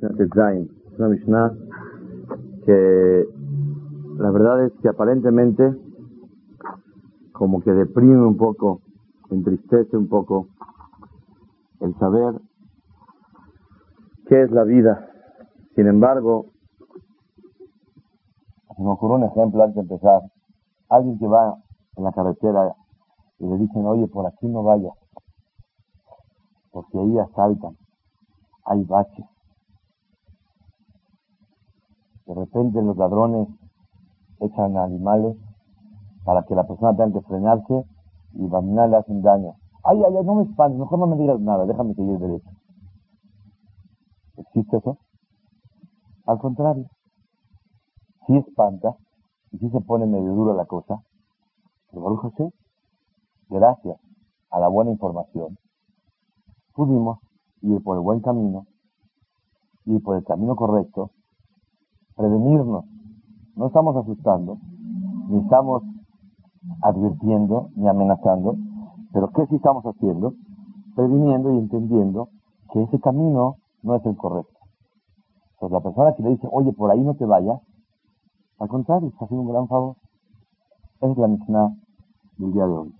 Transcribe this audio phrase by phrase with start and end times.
[0.00, 1.52] Zain, es una Mishnah
[2.64, 3.24] que
[4.18, 5.74] la verdad es que aparentemente
[7.32, 8.80] como que deprime un poco,
[9.30, 10.48] entristece un poco
[11.80, 12.34] el saber
[14.26, 15.10] qué es la vida.
[15.74, 16.46] Sin embargo,
[18.76, 20.22] se me ocurrió un ejemplo antes de empezar.
[20.88, 21.56] Alguien que va
[21.96, 22.74] en la carretera
[23.38, 24.94] y le dicen, oye, por aquí no vayas,
[26.70, 27.76] porque ahí asaltan,
[28.64, 29.35] hay baches.
[32.26, 33.48] De repente los ladrones
[34.40, 35.36] echan animales
[36.24, 37.84] para que la persona tenga que frenarse
[38.32, 39.54] y caminar le hacen daño.
[39.84, 42.50] Ay, ay, ay, no me espantes, mejor no me digas nada, déjame seguir derecho.
[44.36, 44.98] ¿Existe eso?
[46.26, 46.86] Al contrario,
[48.26, 48.96] si espanta
[49.52, 51.00] y si se pone medio dura la cosa,
[51.90, 52.52] pero Baruch José,
[53.48, 53.96] gracias
[54.50, 55.56] a la buena información,
[56.74, 57.20] pudimos
[57.62, 58.66] ir por el buen camino,
[59.84, 61.12] ir por el camino correcto,
[62.16, 62.84] prevenirnos.
[63.54, 64.58] No estamos asustando,
[65.28, 65.82] ni estamos
[66.82, 68.56] advirtiendo, ni amenazando,
[69.12, 70.34] pero ¿qué sí estamos haciendo?
[70.94, 72.28] Previniendo y entendiendo
[72.72, 74.58] que ese camino no es el correcto.
[75.58, 77.60] Pues la persona que le dice, oye, por ahí no te vayas,
[78.58, 79.96] al contrario, está haciendo un gran favor.
[81.00, 81.76] Es la Mishnah
[82.38, 82.94] del día de hoy.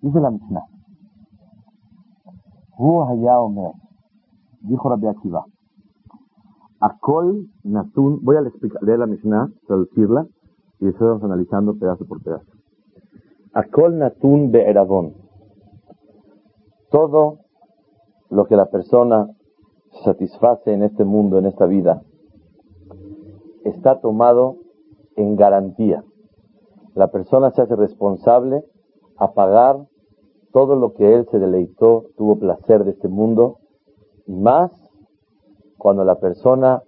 [0.00, 0.64] Dice la Mishnah.
[4.60, 5.44] Dijo Rabbi Akiva,
[6.82, 10.26] Akol Natun, voy a leer la Mishnah, traducirla,
[10.80, 12.50] y después vamos analizando pedazo por pedazo.
[13.52, 15.14] Akol Natun Be'eravon.
[16.90, 17.38] Todo
[18.30, 19.28] lo que la persona
[20.04, 22.02] satisface en este mundo, en esta vida,
[23.64, 24.56] está tomado
[25.14, 26.02] en garantía.
[26.96, 28.64] La persona se hace responsable
[29.18, 29.86] a pagar
[30.52, 33.58] todo lo que él se deleitó, tuvo placer de este mundo,
[34.26, 34.81] más
[35.82, 36.84] cuando la persona,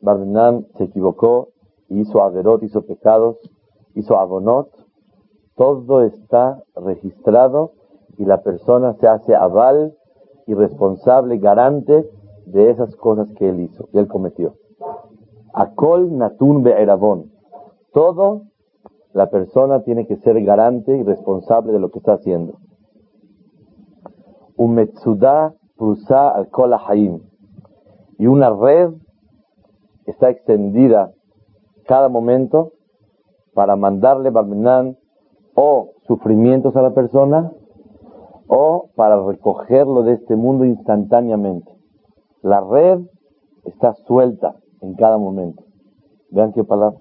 [0.00, 1.48] Barminan, se equivocó,
[1.88, 3.38] hizo averot, hizo pecados,
[3.96, 4.68] hizo agonot,
[5.56, 7.72] todo está registrado
[8.18, 9.96] y la persona se hace aval
[10.46, 12.08] y responsable, garante
[12.46, 14.54] de esas cosas que él hizo, y él cometió.
[15.52, 17.32] Akol natun be'erabon.
[17.92, 18.42] Todo
[19.12, 22.54] la persona tiene que ser garante y responsable de lo que está haciendo.
[25.76, 26.74] Prusa al kol
[28.20, 28.90] Y una red
[30.04, 31.10] está extendida
[31.86, 32.72] cada momento
[33.54, 34.98] para mandarle barminan
[35.54, 37.50] o sufrimientos a la persona
[38.46, 41.72] o para recogerlo de este mundo instantáneamente.
[42.42, 43.00] La red
[43.64, 45.64] está suelta en cada momento.
[46.28, 47.00] Vean qué palabra.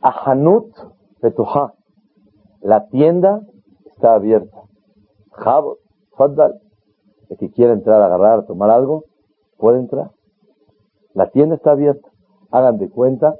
[0.00, 0.72] Ahanut
[1.20, 1.74] petuha.
[2.60, 3.40] La tienda
[3.84, 4.62] está abierta.
[7.28, 9.04] El que quiera entrar agarrar, tomar algo,
[9.56, 10.10] puede entrar.
[11.14, 12.08] La tienda está abierta.
[12.50, 13.36] Hagan de cuenta,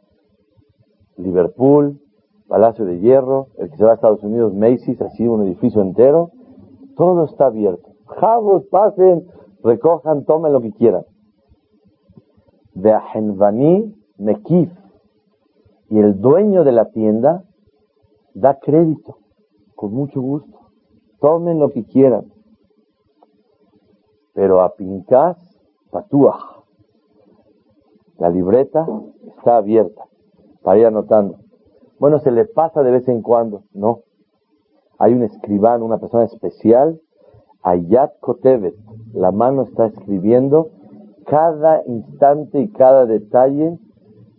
[1.16, 2.00] Liverpool,
[2.48, 6.30] Palacio de Hierro, el que se va a Estados Unidos, Macy's, así un edificio entero,
[6.96, 7.90] todo está abierto.
[8.06, 9.26] Jabos, pasen,
[9.62, 11.04] recojan, tomen lo que quieran.
[12.74, 14.70] De Ahenvani Mekif.
[15.88, 17.44] Y el dueño de la tienda
[18.34, 19.18] da crédito,
[19.74, 20.58] con mucho gusto.
[21.20, 22.32] Tomen lo que quieran.
[24.36, 25.38] Pero a Pincas,
[25.90, 26.36] Patuaj.
[28.18, 28.86] La libreta
[29.34, 30.04] está abierta
[30.62, 31.38] para ir anotando.
[31.98, 33.62] Bueno, se le pasa de vez en cuando.
[33.72, 34.00] No.
[34.98, 37.00] Hay un escribano, una persona especial,
[37.62, 38.76] Ayat Kotevet.
[39.14, 40.68] La mano está escribiendo
[41.24, 43.78] cada instante y cada detalle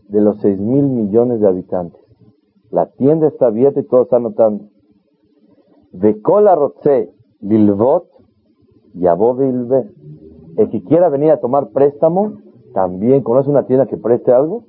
[0.10, 2.02] de los seis mil millones de habitantes.
[2.70, 4.66] La tienda está abierta y todo está anotando.
[5.92, 7.12] De cola rotse
[7.42, 8.17] lilvot
[9.00, 9.90] ilve.
[10.58, 12.34] El que quiera venir a tomar préstamo,
[12.74, 14.64] también conoce una tienda que preste algo,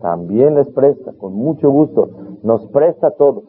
[0.00, 2.10] también les presta, con mucho gusto
[2.44, 3.44] nos presta a todos.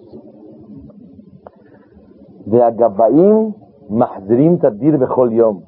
[2.46, 3.54] De Agabaim
[3.90, 5.64] Mahdrim Tadir Bechol Yom.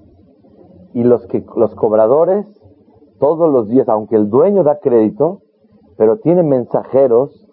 [0.94, 2.46] Y los, que, los cobradores,
[3.20, 5.42] todos los días, aunque el dueño da crédito,
[5.98, 7.50] pero tiene mensajeros,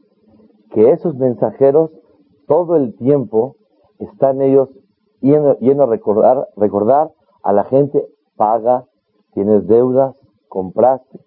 [0.71, 1.91] que esos mensajeros
[2.47, 3.57] todo el tiempo
[3.99, 4.69] están ellos
[5.25, 7.11] yendo, a recordar, recordar
[7.43, 8.07] a la gente,
[8.37, 8.85] paga,
[9.33, 10.15] tienes deudas,
[10.49, 11.19] compraste.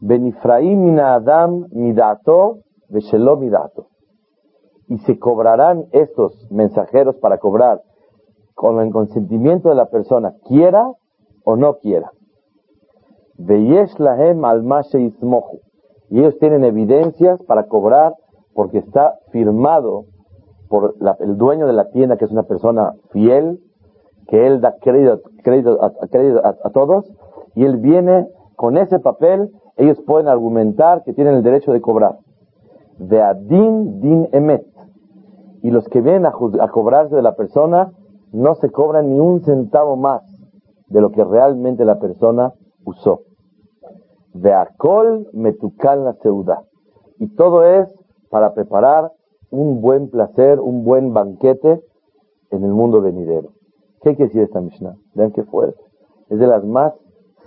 [0.00, 2.58] Benifraim Adam midato,
[2.88, 3.86] midato.
[4.88, 7.82] Y se cobrarán estos mensajeros para cobrar
[8.54, 10.92] con el consentimiento de la persona, quiera
[11.44, 12.12] o no quiera.
[13.38, 14.66] Al.
[16.10, 18.14] Y ellos tienen evidencias para cobrar
[18.52, 20.04] porque está firmado
[20.70, 23.58] por el dueño de la tienda, que es una persona fiel,
[24.28, 25.20] que él da crédito,
[25.82, 27.12] a, todos,
[27.56, 32.18] y él viene con ese papel, ellos pueden argumentar que tienen el derecho de cobrar.
[32.98, 34.64] De adin din emet.
[35.62, 36.28] Y los que vienen a,
[36.60, 37.90] a cobrarse de la persona
[38.32, 40.22] no se cobran ni un centavo más
[40.86, 42.52] de lo que realmente la persona
[42.84, 43.22] usó.
[44.34, 46.62] De acol metucal la seuda.
[47.18, 47.92] Y todo es
[48.30, 49.10] para preparar
[49.50, 51.82] un buen placer, un buen banquete
[52.50, 53.52] en el mundo venidero.
[54.02, 54.96] ¿Qué quiere decir esta Mishnah?
[55.14, 55.80] Vean qué fuerte.
[56.28, 56.94] Es de las más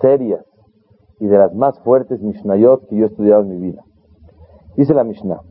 [0.01, 0.45] serias
[1.19, 3.83] y de las más fuertes Mishnayot que yo he estudiado en mi vida.
[4.75, 5.41] Dice la Mishnah,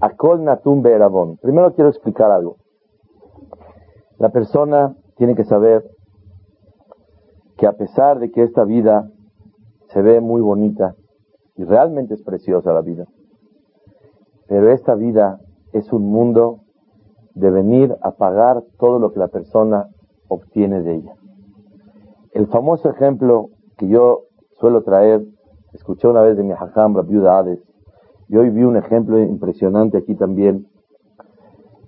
[0.00, 1.38] Akol Natum Be'erabon.
[1.38, 2.56] Primero quiero explicar algo.
[4.18, 5.84] La persona tiene que saber
[7.56, 9.08] que a pesar de que esta vida
[9.88, 10.94] se ve muy bonita
[11.56, 13.06] y realmente es preciosa la vida,
[14.48, 15.38] pero esta vida
[15.74, 16.60] es un mundo
[17.34, 19.88] de venir a pagar todo lo que la persona
[20.28, 21.14] obtiene de ella.
[22.32, 24.22] El famoso ejemplo que yo
[24.52, 25.26] suelo traer,
[25.72, 27.60] escuché una vez de mi hajam, viuda Hades,
[28.28, 30.68] y hoy vi un ejemplo impresionante aquí también,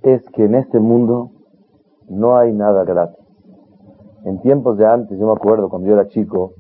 [0.03, 1.31] es que en este mundo
[2.09, 3.25] no hay nada gratis.
[4.25, 6.55] En tiempos de antes, yo me acuerdo cuando yo era chico,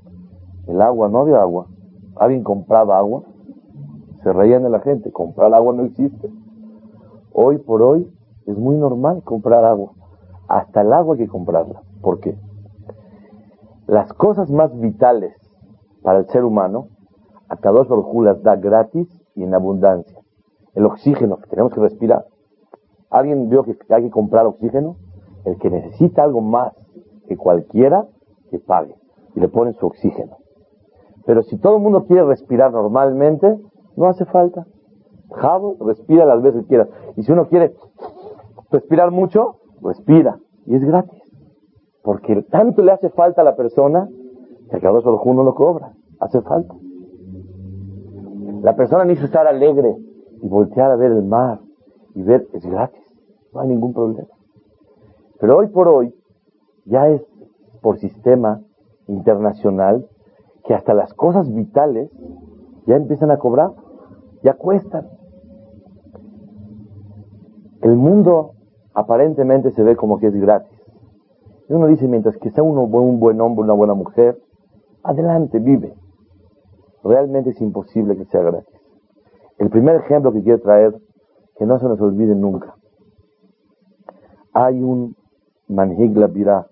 [0.68, 1.66] el agua, no había agua.
[2.14, 3.24] Alguien compraba agua,
[4.22, 6.30] se reían de la gente, comprar agua no existe.
[7.38, 8.10] Hoy por hoy
[8.46, 9.92] es muy normal comprar agua.
[10.48, 11.82] Hasta el agua hay que comprarla.
[12.00, 12.34] ¿Por qué?
[13.86, 15.34] Las cosas más vitales
[16.02, 16.88] para el ser humano,
[17.50, 20.18] a cada dos las da gratis y en abundancia.
[20.74, 22.24] El oxígeno que tenemos que respirar.
[23.10, 24.96] ¿Alguien vio que hay que comprar oxígeno?
[25.44, 26.72] El que necesita algo más
[27.28, 28.06] que cualquiera,
[28.50, 28.94] que pague
[29.34, 30.38] y le pone su oxígeno.
[31.26, 33.58] Pero si todo el mundo quiere respirar normalmente,
[33.94, 34.66] no hace falta.
[35.32, 36.88] Jabo, respira las veces que quiera.
[37.16, 37.74] Y si uno quiere
[38.70, 40.38] respirar mucho, respira.
[40.66, 41.22] Y es gratis.
[42.02, 44.08] Porque tanto le hace falta a la persona
[44.70, 45.92] que a cada dos uno lo cobra.
[46.20, 46.74] Hace falta.
[48.62, 49.96] La persona necesita estar alegre
[50.42, 51.60] y voltear a ver el mar
[52.14, 53.02] y ver, es gratis.
[53.52, 54.28] No hay ningún problema.
[55.38, 56.14] Pero hoy por hoy,
[56.84, 57.22] ya es
[57.82, 58.60] por sistema
[59.06, 60.06] internacional
[60.64, 62.10] que hasta las cosas vitales
[62.86, 63.72] ya empiezan a cobrar,
[64.42, 65.06] ya cuestan.
[67.86, 68.50] El mundo
[68.94, 70.76] aparentemente se ve como que es gratis.
[71.68, 74.36] Y uno dice, mientras que sea uno un buen hombre, una buena mujer,
[75.04, 75.94] adelante, vive.
[77.04, 78.74] Realmente es imposible que sea gratis.
[79.58, 80.96] El primer ejemplo que quiero traer,
[81.56, 82.74] que no se nos olvide nunca.
[84.52, 85.14] Hay un
[85.68, 86.66] manhig labirá,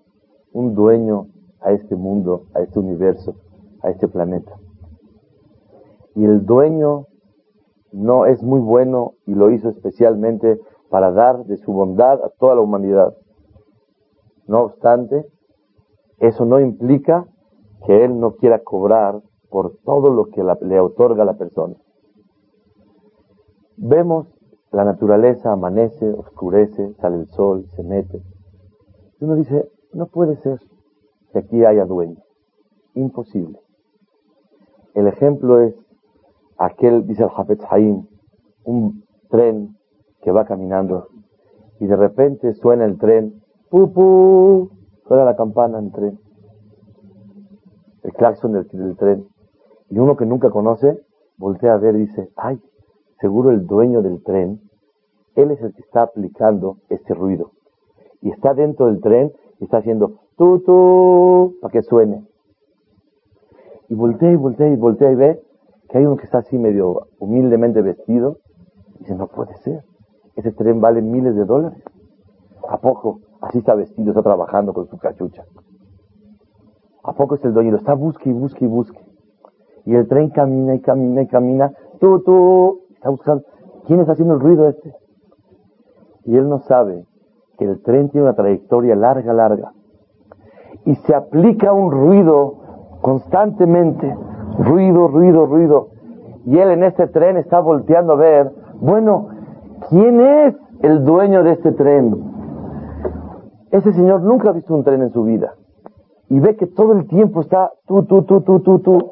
[0.51, 1.27] un dueño
[1.61, 3.35] a este mundo, a este universo,
[3.83, 4.51] a este planeta.
[6.13, 7.05] Y el dueño
[7.93, 10.59] no es muy bueno y lo hizo especialmente
[10.95, 13.13] para dar de su bondad a toda la humanidad.
[14.47, 15.25] No obstante,
[16.19, 17.25] eso no implica
[17.85, 21.75] que él no quiera cobrar por todo lo que le otorga la persona.
[23.75, 24.27] Vemos
[24.71, 28.21] la naturaleza amanece, oscurece, sale el sol, se mete.
[29.19, 30.61] Uno dice, no puede ser
[31.33, 32.23] que aquí haya dueño.
[32.93, 33.59] Imposible.
[34.93, 35.75] El ejemplo es
[36.57, 38.07] aquel, dice el Hafez Haim,
[38.63, 39.75] un tren
[40.25, 41.07] que va caminando
[41.79, 44.71] y de repente suena el tren, pu pu,
[45.07, 46.19] suena la campana en tren,
[48.01, 49.27] el claxon del, del tren.
[49.91, 50.99] Y uno que nunca conoce,
[51.37, 52.59] voltea a ver y dice, ay,
[53.19, 54.61] seguro el dueño del tren,
[55.35, 57.51] él es el que está aplicando este ruido.
[58.21, 62.25] Y está dentro del tren y está haciendo tu tu para que suene.
[63.89, 65.39] Y voltea y voltea y voltea y ve
[65.87, 68.39] que hay uno que está así medio humildemente vestido.
[68.95, 69.83] Y dice, no puede ser.
[70.35, 71.81] Ese tren vale miles de dólares.
[72.67, 73.19] ¿A poco?
[73.41, 75.43] Así está vestido, está trabajando con su cachucha.
[77.03, 77.71] ¿A poco es el dueño?
[77.71, 78.99] Lo está busque y busque y busque.
[79.85, 81.71] Y el tren camina y camina y camina.
[81.99, 82.81] Tú, tú.
[82.95, 83.43] Está buscando.
[83.85, 84.93] ¿Quién está haciendo el ruido este?
[86.25, 87.05] Y él no sabe
[87.59, 89.71] que el tren tiene una trayectoria larga, larga.
[90.85, 92.55] Y se aplica un ruido
[93.01, 94.15] constantemente.
[94.57, 95.89] Ruido, ruido, ruido.
[96.45, 99.29] Y él en este tren está volteando a ver, bueno,
[99.89, 102.13] ¿quién es el dueño de este tren?
[103.71, 105.55] Ese señor nunca ha visto un tren en su vida.
[106.27, 109.11] y ve que todo el tiempo está tú, tú, tú, tú, tú, tú.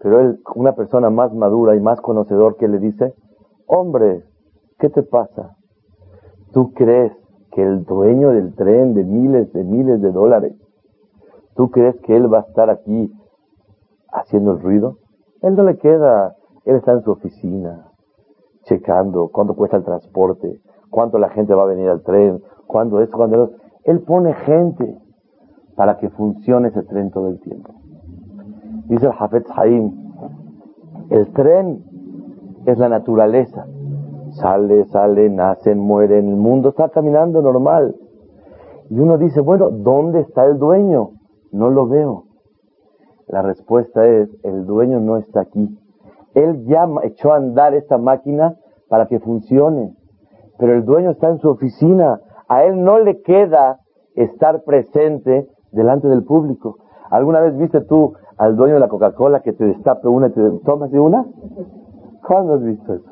[0.00, 3.14] Pero él, una persona más madura y más conocedor que le dice,
[3.66, 4.22] hombre,
[4.78, 5.56] ¿qué te pasa?
[6.52, 7.12] ¿Tú crees
[7.52, 10.52] que el dueño del tren de miles de miles de dólares,
[11.54, 13.10] ¿tú crees que él va a estar aquí
[14.12, 14.98] haciendo el ruido?
[15.40, 17.85] Él no le queda, él está en su oficina,
[18.66, 23.10] checando cuánto cuesta el transporte, cuánto la gente va a venir al tren, cuándo es,
[23.10, 23.50] cuándo es.
[23.84, 24.98] Él pone gente
[25.76, 27.72] para que funcione ese tren todo el tiempo.
[28.88, 29.92] Dice el Hafez Haim,
[31.10, 31.84] el tren
[32.66, 33.66] es la naturaleza.
[34.30, 37.94] Sale, sale, nace, muere, en el mundo está caminando normal.
[38.90, 41.10] Y uno dice, bueno, ¿dónde está el dueño?
[41.52, 42.24] No lo veo.
[43.28, 45.78] La respuesta es, el dueño no está aquí.
[46.36, 48.56] Él ya echó a andar esta máquina
[48.90, 49.94] para que funcione.
[50.58, 52.20] Pero el dueño está en su oficina.
[52.46, 53.80] A él no le queda
[54.14, 56.76] estar presente delante del público.
[57.10, 60.50] ¿Alguna vez viste tú al dueño de la Coca-Cola que te destape una y te
[60.66, 61.24] tomas de una?
[62.26, 63.10] ¿Cuándo has visto eso?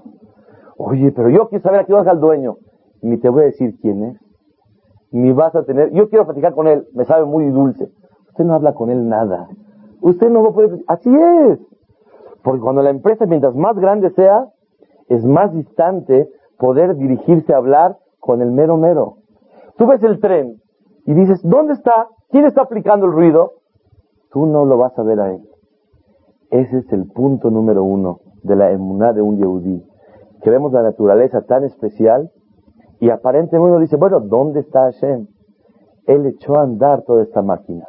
[0.77, 2.57] Oye, pero yo quiero saber a qué vas al dueño.
[3.01, 4.21] Ni te voy a decir quién es.
[5.13, 5.93] Ni vas a tener.
[5.93, 6.87] Yo quiero platicar con él.
[6.93, 7.89] Me sabe muy dulce.
[8.29, 9.49] Usted no habla con él nada.
[10.03, 10.83] Usted no lo puede.
[10.89, 11.74] Así es.
[12.45, 14.49] Porque cuando la empresa, mientras más grande sea,
[15.09, 19.17] es más distante poder dirigirse a hablar con el mero mero.
[19.79, 20.61] Tú ves el tren
[21.07, 22.09] y dices, ¿dónde está?
[22.31, 23.55] ¿Quién está aplicando el ruido?
[24.31, 25.49] Tú no lo vas a ver a él.
[26.51, 29.83] Ese es el punto número uno de la emuná de un yehudí.
[30.43, 32.31] Que vemos la naturaleza tan especial
[33.01, 35.29] y aparentemente uno dice, bueno, ¿dónde está Hashem?
[36.07, 37.89] Él echó a andar toda esta máquina.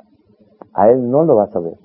[0.74, 1.76] A él no lo vas a ver.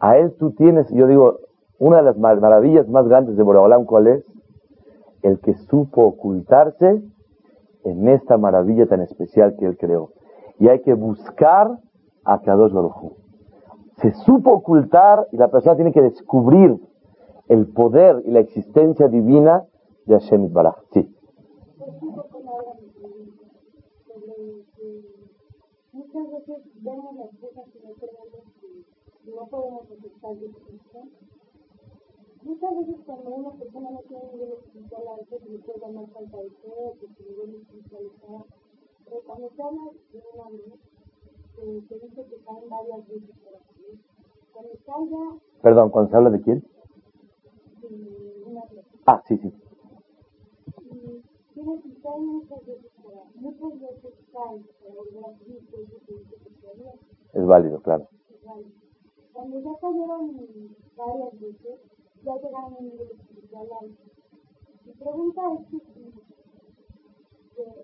[0.00, 1.38] A él tú tienes, yo digo,
[1.82, 4.24] una de las maravillas más grandes de Boreolam, ¿cuál es?
[5.22, 7.02] El que supo ocultarse
[7.82, 10.10] en esta maravilla tan especial que él creó.
[10.60, 11.80] Y hay que buscar
[12.24, 13.14] a Kadosh Baruj
[13.96, 16.78] Se supo ocultar y la persona tiene que descubrir
[17.48, 19.64] el poder y la existencia divina
[20.06, 20.76] de Hashem Baraj.
[20.92, 21.12] Sí.
[25.92, 28.44] Muchas veces vemos las cosas que no creemos
[29.24, 30.32] que no podemos aceptar
[32.44, 36.10] Muchas veces cuando una persona no tiene nivel espiritual, a veces le puede dar más
[36.10, 38.44] falta de fe, que su nivel espiritual está.
[39.04, 39.82] Pero cuando se habla
[40.12, 40.64] de un hombre,
[41.58, 44.00] eh, se dice que caen varias veces por aquí.
[44.52, 45.38] Cuando caiga...
[45.62, 46.64] Perdón, ¿cuando se habla de quién?
[47.80, 48.62] De una
[49.06, 49.52] Ah, sí, sí.
[50.80, 51.22] Y
[51.54, 53.30] tiene que caer muchas veces por ahí.
[53.36, 55.88] Muchas veces caen para volver a subir, que es
[57.32, 58.08] que Es válido, claro.
[58.30, 58.70] Es válido.
[59.32, 60.36] Cuando ya cayeron
[60.96, 61.80] varias veces,
[62.24, 63.68] ya llegaron a un nivel espiritual.
[64.86, 65.76] Mi pregunta es si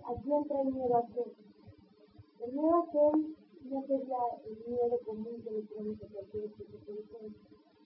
[0.07, 1.29] aquí entra el miedo a ser.
[2.41, 3.13] El miedo a ser
[3.69, 7.35] no sería el miedo común que le tenemos a cualquier persona.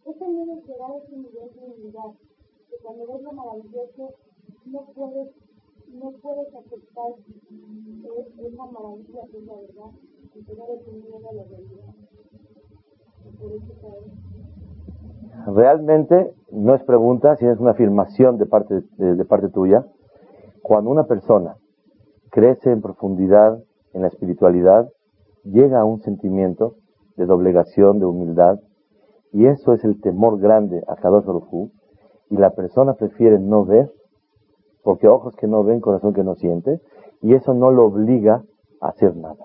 [0.05, 2.13] Ese miedo será ese nivel de unidad,
[2.69, 4.15] que cuando ves lo maravilloso
[4.67, 5.29] no puedes,
[5.89, 7.13] no puedes aceptar
[8.39, 9.91] esa maravilla que es la verdad
[10.35, 11.95] y tener ese miedo a la realidad.
[13.41, 13.73] Por eso
[15.47, 19.87] realmente no es pregunta, sino es una afirmación de parte, de, parte tuya.
[20.63, 21.57] Cuando una persona
[22.31, 23.59] crece en profundidad
[23.95, 24.89] en la espiritualidad,
[25.45, 26.77] llega a un sentimiento
[27.17, 28.59] de doblegación, de humildad,
[29.33, 31.71] y eso es el temor grande a Kadosh Baruj
[32.29, 33.91] y la persona prefiere no ver,
[34.83, 36.81] porque ojos que no ven, corazón que no siente,
[37.23, 38.43] y eso no lo obliga
[38.81, 39.45] a hacer nada.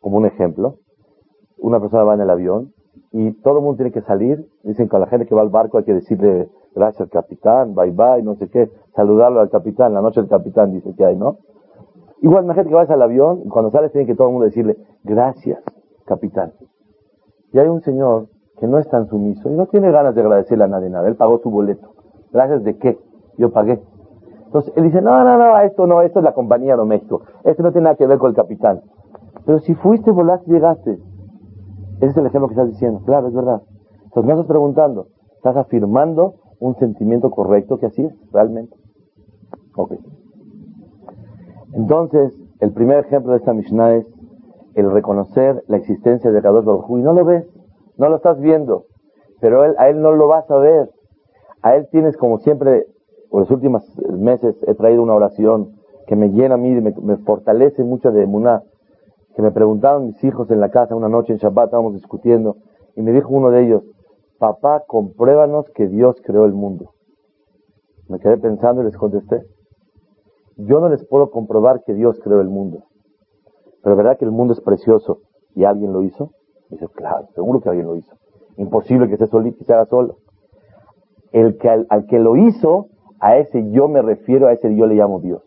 [0.00, 0.76] Como un ejemplo,
[1.58, 2.72] una persona va en el avión
[3.16, 4.44] y todo el mundo tiene que salir.
[4.64, 7.72] Dicen que a la gente que va al barco hay que decirle gracias al capitán,
[7.72, 11.16] bye bye, no sé qué, saludarlo al capitán, la noche del capitán dice que hay,
[11.16, 11.38] ¿no?
[12.22, 14.76] Igual la gente que va al avión, cuando sale tiene que todo el mundo decirle
[15.04, 15.62] gracias,
[16.06, 16.54] capitán.
[17.52, 18.26] Y hay un señor
[18.58, 21.06] que no es tan sumiso y no tiene ganas de agradecerle a nadie nada.
[21.06, 21.94] Él pagó su boleto.
[22.32, 22.98] ¿Gracias de qué?
[23.38, 23.80] Yo pagué.
[24.46, 27.22] Entonces él dice, no, no, no, esto no, esto es la compañía de México.
[27.44, 28.80] Esto no tiene nada que ver con el capitán.
[29.46, 30.98] Pero si fuiste, volaste, llegaste.
[31.96, 33.00] Ese es el ejemplo que estás diciendo.
[33.04, 33.62] Claro, es verdad.
[34.04, 38.76] Entonces no estás preguntando, estás afirmando un sentimiento correcto que así es, realmente.
[39.76, 39.94] Ok.
[41.72, 44.06] Entonces, el primer ejemplo de esta Mishnah es
[44.74, 47.44] el reconocer la existencia de Kadosh Baruj Y no lo ves,
[47.98, 48.84] no lo estás viendo,
[49.40, 50.90] pero a él no lo vas a ver.
[51.62, 52.86] A él tienes, como siempre,
[53.30, 55.72] por los últimos meses he traído una oración
[56.06, 58.62] que me llena a mí, me, me fortalece mucho de emuná
[59.34, 62.56] que me preguntaron mis hijos en la casa una noche en Shabbat, estábamos discutiendo,
[62.96, 63.82] y me dijo uno de ellos,
[64.38, 66.92] papá, compruébanos que Dios creó el mundo.
[68.08, 69.42] Me quedé pensando y les contesté,
[70.56, 72.84] yo no les puedo comprobar que Dios creó el mundo,
[73.82, 75.20] pero verdad que el mundo es precioso
[75.54, 76.32] ¿Y alguien lo hizo?
[76.70, 78.14] Dice, claro, seguro que alguien lo hizo.
[78.56, 80.18] Imposible que se, que se haga solo.
[81.32, 82.88] El que, al, al que lo hizo,
[83.20, 85.42] a ese yo me refiero, a ese yo le llamo Dios.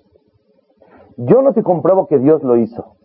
[1.17, 2.96] Yo no te compruebo que Dios lo hizo.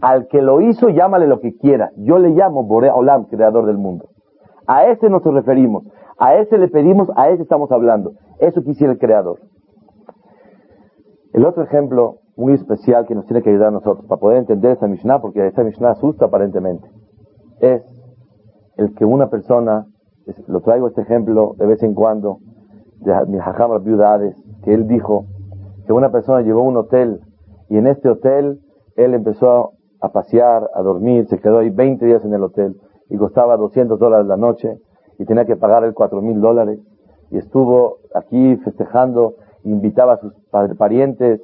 [0.00, 1.90] Al que lo hizo, llámale lo que quiera.
[1.96, 4.08] Yo le llamo Borea Olam, creador del mundo.
[4.66, 5.84] A ese nos referimos.
[6.18, 8.12] A ese le pedimos, a ese estamos hablando.
[8.38, 9.40] Eso quisiera el creador.
[11.32, 14.72] El otro ejemplo muy especial que nos tiene que ayudar a nosotros para poder entender
[14.72, 16.88] esta Mishnah, porque esta Mishnah asusta aparentemente,
[17.60, 17.82] es
[18.76, 19.86] el que una persona,
[20.46, 22.38] lo traigo este ejemplo de vez en cuando,
[23.00, 25.26] de mi Hajam Viudades, que él dijo
[25.86, 27.20] que una persona llevó un hotel
[27.68, 28.60] y en este hotel
[28.96, 32.76] él empezó a pasear, a dormir, se quedó ahí 20 días en el hotel
[33.08, 34.78] y costaba 200 dólares la noche
[35.18, 36.78] y tenía que pagar el 4 mil dólares
[37.30, 40.32] y estuvo aquí festejando, invitaba a sus
[40.76, 41.40] parientes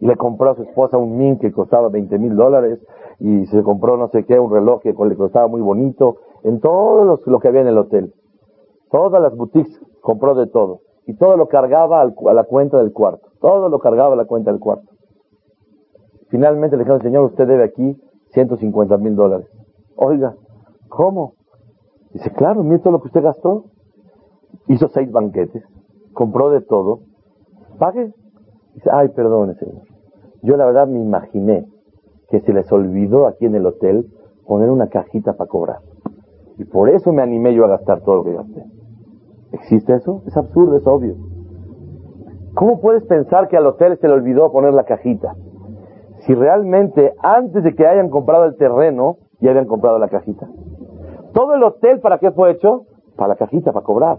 [0.00, 2.78] y le compró a su esposa un min que costaba 20 mil dólares
[3.18, 7.18] y se compró no sé qué, un reloj que le costaba muy bonito, en todo
[7.24, 8.12] lo que había en el hotel.
[8.90, 13.30] Todas las boutiques compró de todo y todo lo cargaba a la cuenta del cuarto,
[13.40, 14.95] todo lo cargaba a la cuenta del cuarto.
[16.36, 17.96] Finalmente le dijeron, señor, usted debe aquí
[18.34, 19.48] 150 mil dólares.
[19.96, 20.34] Oiga,
[20.90, 21.32] ¿cómo?
[22.12, 23.64] Dice, claro, mire todo lo que usted gastó.
[24.68, 25.64] Hizo seis banquetes,
[26.12, 27.00] compró de todo,
[27.78, 28.12] pague.
[28.74, 29.80] Dice, ay, perdone, señor.
[30.42, 31.64] Yo la verdad me imaginé
[32.28, 34.04] que se les olvidó aquí en el hotel
[34.46, 35.78] poner una cajita para cobrar.
[36.58, 38.62] Y por eso me animé yo a gastar todo lo que gasté.
[39.52, 40.22] ¿Existe eso?
[40.26, 41.16] Es absurdo, es obvio.
[42.54, 45.34] ¿Cómo puedes pensar que al hotel se le olvidó poner la cajita?
[46.26, 50.48] Si realmente antes de que hayan comprado el terreno, ya habían comprado la cajita.
[51.32, 52.86] Todo el hotel, ¿para qué fue hecho?
[53.16, 54.18] Para la cajita, para cobrar.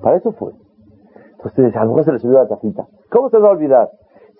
[0.00, 0.52] Para eso fue.
[1.32, 2.86] Entonces, a mejor se les olvidó la cajita.
[3.10, 3.90] ¿Cómo se va a olvidar?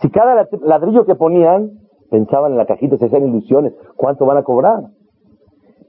[0.00, 1.72] Si cada ladrillo que ponían,
[2.10, 4.84] pensaban en la cajita, se hacían ilusiones, ¿cuánto van a cobrar?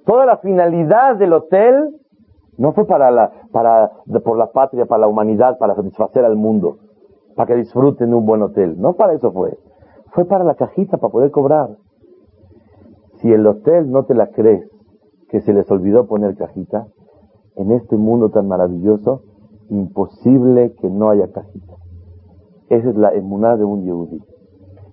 [0.06, 1.96] Toda la finalidad del hotel
[2.58, 3.92] no fue para la, para,
[4.24, 6.80] por la patria, para la humanidad, para satisfacer al mundo,
[7.36, 8.76] para que disfruten de un buen hotel.
[8.82, 9.58] No para eso fue.
[10.12, 11.78] Fue para la cajita, para poder cobrar.
[13.22, 14.70] Si el hotel no te la crees,
[15.30, 16.88] que se les olvidó poner cajita,
[17.56, 19.22] en este mundo tan maravilloso,
[19.70, 21.76] imposible que no haya cajita.
[22.70, 24.24] Esa es la emuná de un yehudi.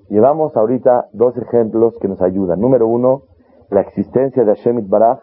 [0.09, 2.61] Llevamos ahorita dos ejemplos que nos ayudan.
[2.61, 3.23] Número uno,
[3.71, 5.19] la existencia de Hashem Baraj,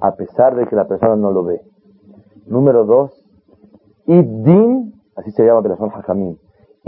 [0.00, 1.60] a pesar de que la persona no lo ve.
[2.46, 3.24] Número dos,
[4.06, 6.36] Iddin, así se llama Belashon Hajamim,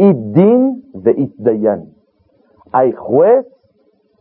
[0.01, 1.91] Iddin de Iddayan.
[2.73, 3.47] Hay juez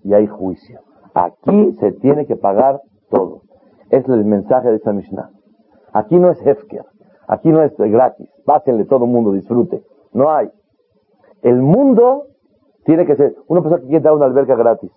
[0.04, 0.82] y hay juicio.
[1.14, 3.44] Aquí se tiene que pagar todo.
[3.90, 5.30] Es el mensaje de esta Mishnah.
[5.94, 6.84] Aquí no es Hefker,
[7.30, 8.30] aquí no es gratis.
[8.46, 9.82] Pásenle todo el mundo, disfrute.
[10.12, 10.50] No hay.
[11.44, 12.26] El mundo
[12.84, 14.92] tiene que ser una persona que quiere dar una alberca gratis.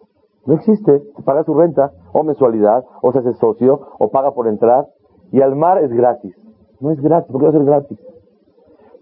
[0.46, 1.00] No existe.
[1.24, 4.88] Paga su renta, o mensualidad, o se hace socio, o paga por entrar.
[5.30, 6.34] Y al mar es gratis.
[6.80, 7.30] No es gratis.
[7.30, 7.98] ¿Por qué va a ser gratis?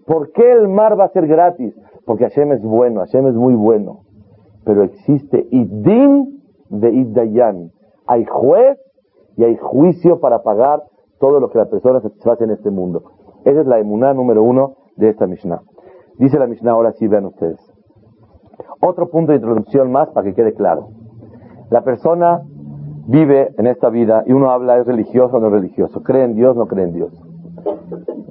[0.05, 1.73] ¿Por qué el mar va a ser gratis?
[2.05, 4.01] Porque Hashem es bueno, Hashem es muy bueno.
[4.63, 7.71] Pero existe Iddin de Iddayan.
[8.07, 8.79] Hay juez
[9.37, 10.83] y hay juicio para pagar
[11.19, 13.03] todo lo que la persona satisface en este mundo.
[13.45, 15.61] Esa es la emuná número uno de esta Mishnah.
[16.17, 17.59] Dice la Mishnah, ahora sí vean ustedes.
[18.79, 20.89] Otro punto de introducción más para que quede claro.
[21.69, 22.41] La persona
[23.07, 26.55] vive en esta vida y uno habla, es religioso o no religioso, cree en Dios
[26.55, 27.11] o no cree en Dios.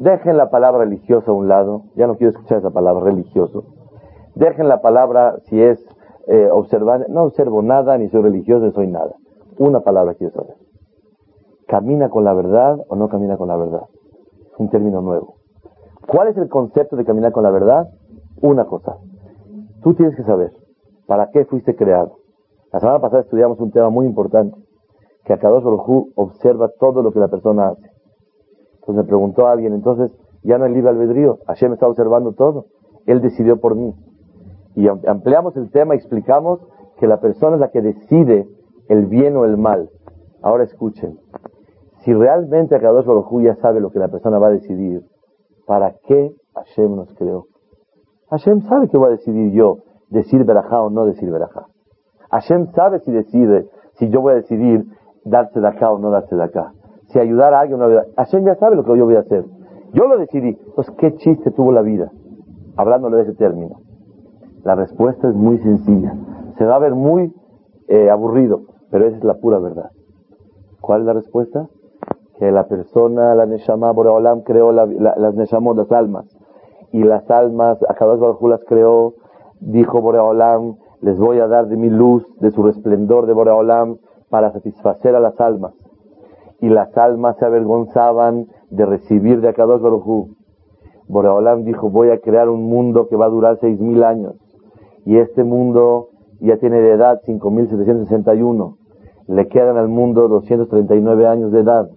[0.01, 3.65] Dejen la palabra religioso a un lado, ya no quiero escuchar esa palabra religioso.
[4.35, 5.79] Dejen la palabra si es
[6.27, 9.13] eh, observar, no observo nada, ni soy religioso, ni soy nada.
[9.59, 10.57] Una palabra quiero saber.
[11.69, 13.83] ¿Camina con la verdad o no camina con la verdad?
[14.51, 15.35] Es un término nuevo.
[16.09, 17.91] ¿Cuál es el concepto de caminar con la verdad?
[18.41, 18.97] Una cosa.
[19.83, 20.51] Tú tienes que saber
[21.07, 22.17] para qué fuiste creado.
[22.73, 24.57] La semana pasada estudiamos un tema muy importante,
[25.27, 27.90] que Akadosh Baruj observa todo lo que la persona hace.
[28.81, 30.11] Entonces me preguntó a alguien, entonces
[30.43, 32.67] ya no hay libre albedrío, Hashem está observando todo,
[33.07, 33.95] Él decidió por mí.
[34.75, 36.61] Y ampliamos el tema, explicamos
[36.99, 38.47] que la persona es la que decide
[38.89, 39.91] el bien o el mal.
[40.43, 41.19] Ahora escuchen,
[42.05, 45.03] si realmente Akadosh Baruj ya sabe lo que la persona va a decidir,
[45.67, 47.47] ¿para qué Hashem nos creó?
[48.31, 51.67] Hashem sabe que voy a decidir yo, decir verajá o no decir verajá.
[52.31, 54.87] Hashem sabe si decide, si yo voy a decidir
[55.25, 56.73] darse de acá o no darse de acá.
[57.13, 57.89] Si ayudar a alguien no.
[58.17, 59.45] Hashem ya sabe lo que yo voy a hacer.
[59.93, 60.57] Yo lo decidí.
[60.67, 62.11] Entonces, ¿qué chiste tuvo la vida?
[62.77, 63.81] Hablándole de ese término.
[64.65, 66.15] La respuesta es muy sencilla.
[66.59, 67.33] Se va a ver muy
[67.89, 69.91] eh, aburrido, pero esa es la pura verdad.
[70.81, 71.69] ¿Cuál es la respuesta?
[72.39, 76.27] Que la persona, la Neshama Boreolam, creó las Neshamot, las almas.
[76.93, 79.15] Y las almas, a cada Baruj las creó,
[79.61, 83.97] dijo Boreolam, les voy a dar de mi luz, de su resplendor de Boreolam,
[84.29, 85.75] para satisfacer a las almas.
[86.61, 90.29] Y las almas se avergonzaban de recibir de Akadosh Baruj
[91.09, 94.35] Boreolam dijo, voy a crear un mundo que va a durar seis mil años.
[95.05, 98.77] Y este mundo ya tiene de edad 5.761.
[99.27, 101.91] Le quedan al mundo 239 años de edad.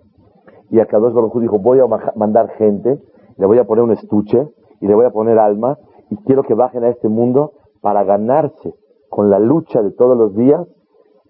[0.72, 3.00] Y Akadosh Baruj dijo, voy a mandar gente,
[3.38, 4.48] le voy a poner un estuche
[4.82, 5.78] y le voy a poner alma
[6.10, 8.74] y quiero que bajen a este mundo para ganarse
[9.10, 10.68] con la lucha de todos los días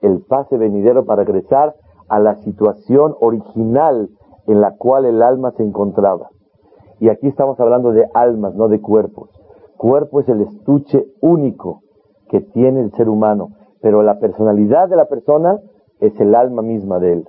[0.01, 1.75] el pase venidero para regresar
[2.13, 4.07] a la situación original
[4.45, 6.29] en la cual el alma se encontraba.
[6.99, 9.31] Y aquí estamos hablando de almas, no de cuerpos.
[9.77, 11.81] Cuerpo es el estuche único
[12.29, 13.49] que tiene el ser humano,
[13.81, 15.57] pero la personalidad de la persona
[16.01, 17.27] es el alma misma de él,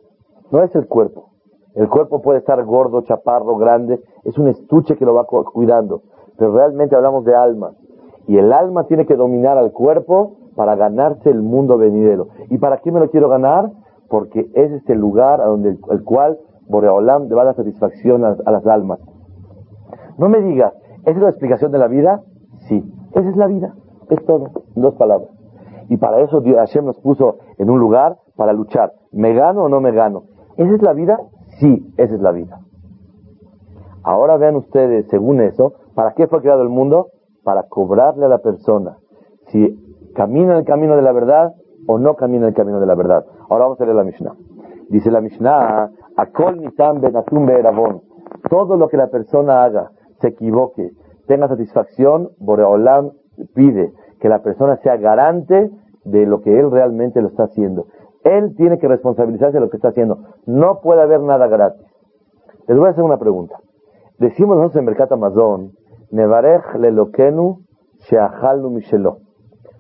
[0.53, 1.31] no es el cuerpo.
[1.75, 6.03] El cuerpo puede estar gordo, chaparro, grande, es un estuche que lo va cuidando,
[6.37, 7.73] pero realmente hablamos de alma.
[8.27, 12.29] Y el alma tiene que dominar al cuerpo para ganarse el mundo venidero.
[12.51, 13.71] ¿Y para qué me lo quiero ganar?
[14.09, 16.39] Porque es este lugar a donde el, cual
[16.69, 19.01] Boreolam va a satisfacción a, las almas.
[20.19, 22.23] No me digas, ¿esa es la explicación de la vida?
[22.69, 23.75] Sí, esa es la vida,
[24.11, 25.29] es todo, dos palabras.
[25.89, 28.93] Y para eso Hashem nos puso en un lugar para luchar.
[29.13, 30.25] ¿Me gano o no me gano?
[30.57, 31.19] ¿Esa es la vida?
[31.61, 32.61] Sí, esa es la vida.
[34.03, 37.09] Ahora vean ustedes, según eso, ¿para qué fue creado el mundo?
[37.43, 38.99] Para cobrarle a la persona
[39.49, 39.79] si
[40.15, 41.55] camina el camino de la verdad
[41.87, 43.25] o no camina el camino de la verdad.
[43.49, 44.35] Ahora vamos a leer la Mishnah.
[44.89, 48.03] Dice la Mishnah, Akol nitam benatum be'eravon.
[48.49, 50.91] Todo lo que la persona haga, se equivoque,
[51.27, 53.13] tenga satisfacción, Boreolam
[53.55, 55.71] pide que la persona sea garante
[56.05, 57.87] de lo que él realmente lo está haciendo.
[58.23, 60.19] Él tiene que responsabilizarse de lo que está haciendo.
[60.47, 61.87] No puede haber nada gratis.
[62.67, 63.57] Les voy a hacer una pregunta.
[64.19, 65.73] Decimos nosotros en Mercat Amazon,
[66.11, 67.59] Nevarech lelokenu
[68.09, 69.19] sheachalu mishelo.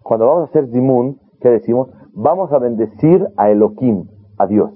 [0.02, 1.90] Cuando vamos a hacer zimun, ¿qué decimos?
[2.14, 4.06] Vamos a bendecir a Elohim,
[4.38, 4.72] a Dios.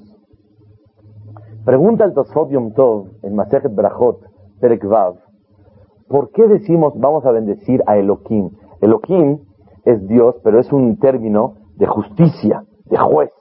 [1.64, 4.20] Pregunta el Tosfot Yom Tov en Masechet Brachot,
[4.60, 5.14] Perek Vav,
[6.08, 8.50] ¿por qué decimos vamos a bendecir a Elohim?
[8.82, 9.38] Elohim
[9.86, 13.32] es Dios, pero es un término de justicia, de juez.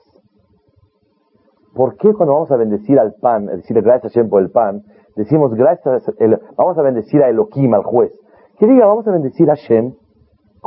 [1.74, 4.84] ¿Por qué cuando vamos a bendecir al pan, decirle gracias a Hashem por el pan,
[5.16, 6.10] decimos gracias,
[6.56, 8.10] vamos a bendecir a Elohim, al juez?
[8.58, 9.92] Que diga, vamos a bendecir a Hashem,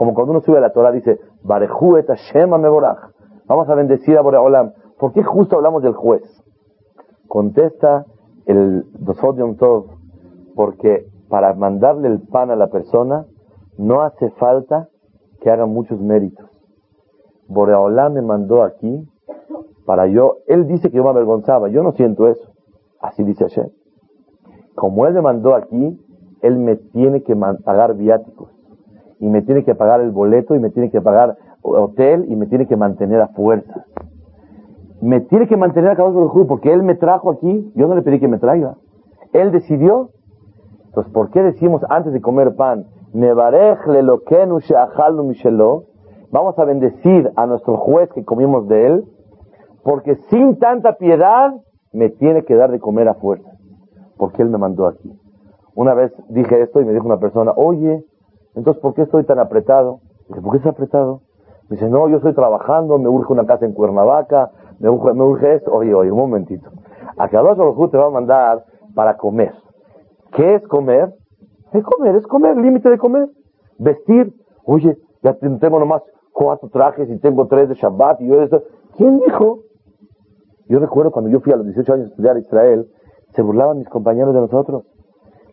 [0.01, 1.19] como cuando uno sube a la Torah dice,
[3.45, 4.71] Vamos a bendecir a Boreolam.
[4.97, 6.23] ¿Por qué justo hablamos del juez?
[7.27, 8.07] Contesta
[8.47, 9.91] el Dosodium Tov,
[10.55, 13.27] porque para mandarle el pan a la persona
[13.77, 14.89] no hace falta
[15.39, 16.49] que haga muchos méritos.
[17.47, 19.07] Boreolam me mandó aquí
[19.85, 22.49] para yo, él dice que yo me avergonzaba, yo no siento eso.
[22.99, 23.69] Así dice Hashem.
[24.73, 25.95] Como él me mandó aquí,
[26.41, 28.60] él me tiene que pagar viáticos.
[29.21, 32.47] Y me tiene que pagar el boleto y me tiene que pagar hotel y me
[32.47, 33.85] tiene que mantener a fuerza.
[34.99, 38.19] Me tiene que mantener a caballo porque él me trajo aquí, yo no le pedí
[38.19, 38.75] que me traiga.
[39.31, 40.09] Él decidió.
[40.87, 44.59] Entonces, ¿por qué decimos antes de comer pan, Nevarech lelokenu
[45.23, 45.85] mishelo?
[46.31, 49.05] Vamos a bendecir a nuestro juez que comimos de él
[49.83, 51.53] porque sin tanta piedad
[51.91, 53.49] me tiene que dar de comer a fuerza,
[54.17, 55.11] porque Él me mandó aquí.
[55.75, 58.03] Una vez dije esto y me dijo una persona, oye,
[58.55, 59.99] entonces ¿por qué estoy tan apretado?
[60.27, 61.21] Dije, ¿por qué estás apretado?
[61.69, 65.55] Dice, no, yo estoy trabajando, me urge una casa en Cuernavaca, me urge, me urge
[65.55, 65.71] esto.
[65.71, 66.69] Oye, oye, un momentito.
[67.17, 69.53] A cada te va a mandar para comer.
[70.33, 71.13] ¿Qué es comer?
[71.71, 73.29] Es comer, es comer, límite de comer.
[73.77, 74.33] Vestir.
[74.65, 78.63] Oye, ya tengo nomás cuatro trajes y tengo tres de Shabbat y yo esto.
[78.97, 79.59] ¿Quién dijo?
[80.67, 82.87] Yo recuerdo cuando yo fui a los 18 años a estudiar Israel,
[83.33, 84.83] se burlaban mis compañeros de nosotros.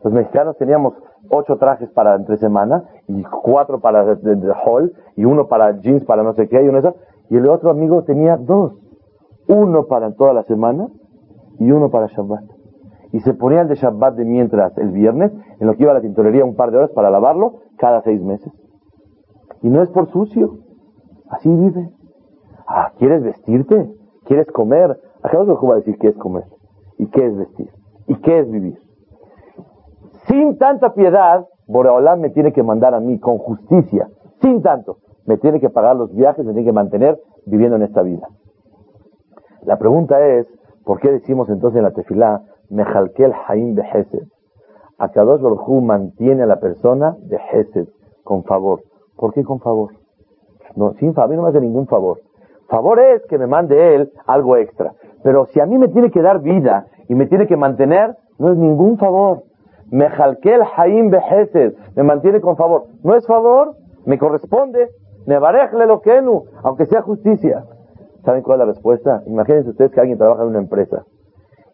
[0.03, 0.95] Los mexicanos teníamos
[1.31, 6.23] ocho trajes para entre semana y cuatro para el hall y uno para jeans para
[6.23, 6.95] no sé qué y uno eso.
[7.31, 8.73] Y el otro amigo tenía dos.
[9.49, 10.89] Uno para toda la semana
[11.59, 12.45] y uno para Shabbat.
[13.13, 15.95] Y se ponía el de Shabbat de mientras el viernes, en lo que iba a
[15.95, 18.53] la tintorería un par de horas para lavarlo cada seis meses.
[19.63, 20.59] Y no es por sucio.
[21.31, 21.91] Así vive.
[22.67, 23.91] Ah, ¿quieres vestirte?
[24.25, 24.99] ¿Quieres comer?
[25.23, 26.45] Acá va a decir qué es comer,
[26.97, 27.71] y qué es vestir,
[28.07, 28.79] y qué es vivir.
[30.29, 34.09] Sin tanta piedad, Boreolam me tiene que mandar a mí con justicia,
[34.41, 34.99] sin tanto.
[35.27, 38.29] Me tiene que pagar los viajes, me tiene que mantener viviendo en esta vida.
[39.63, 40.47] La pregunta es,
[40.85, 44.27] ¿por qué decimos entonces en la tefilá, Mejalkel Haim de Hesed?
[44.99, 47.89] Akadosh Baruj mantiene a la persona de Hesed,
[48.25, 48.83] con favor.
[49.17, 49.93] ¿Por qué con favor?
[50.77, 52.21] No, sin favor, no me hace ningún favor.
[52.69, 54.93] Favor es que me mande él algo extra.
[55.23, 58.53] Pero si a mí me tiene que dar vida y me tiene que mantener, no
[58.53, 59.43] es ningún favor.
[59.91, 62.85] Me jalquel haim behesed, me mantiene con favor.
[63.03, 63.75] No es favor,
[64.05, 64.89] me corresponde.
[65.27, 67.65] Me lo kenu, aunque sea justicia.
[68.25, 69.23] ¿Saben cuál es la respuesta?
[69.27, 71.05] Imagínense ustedes que alguien trabaja en una empresa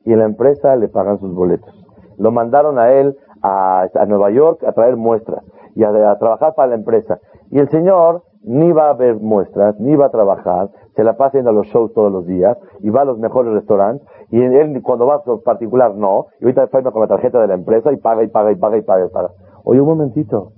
[0.04, 1.72] y en la empresa le pagan sus boletos.
[2.18, 6.74] Lo mandaron a él a, Nueva York a traer muestras y a, trabajar para la
[6.76, 7.18] empresa.
[7.50, 11.38] Y el señor ni va a ver muestras, ni va a trabajar, se la pasa
[11.38, 14.80] yendo a los shows todos los días y va a los mejores restaurantes y él
[14.82, 17.96] cuando va a particular no, y ahorita firma con la tarjeta de la empresa y
[17.96, 19.30] paga y paga y paga y paga y paga.
[19.64, 20.52] Oye, un momentito,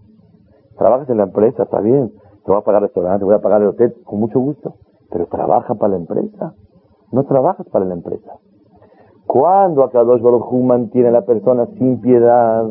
[0.76, 2.10] trabajas en la empresa, está bien,
[2.44, 4.74] te voy a pagar restaurante, te voy a pagar el hotel, con mucho gusto,
[5.10, 6.54] pero trabaja para la empresa,
[7.12, 8.32] no trabajas para la empresa.
[9.26, 12.64] Cuando Akadosh Baruj mantiene a la persona sin piedad,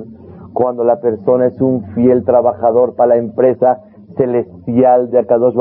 [0.53, 3.81] cuando la persona es un fiel trabajador para la empresa
[4.15, 5.55] celestial de Akadosh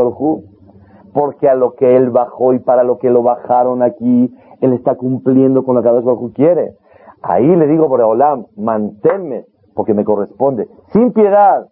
[1.13, 4.97] porque a lo que él bajó y para lo que lo bajaron aquí, él está
[4.97, 6.75] cumpliendo con lo que Akadosh Baruj quiere.
[7.23, 11.69] Ahí le digo por Olam, manténme, porque me corresponde, sin piedad.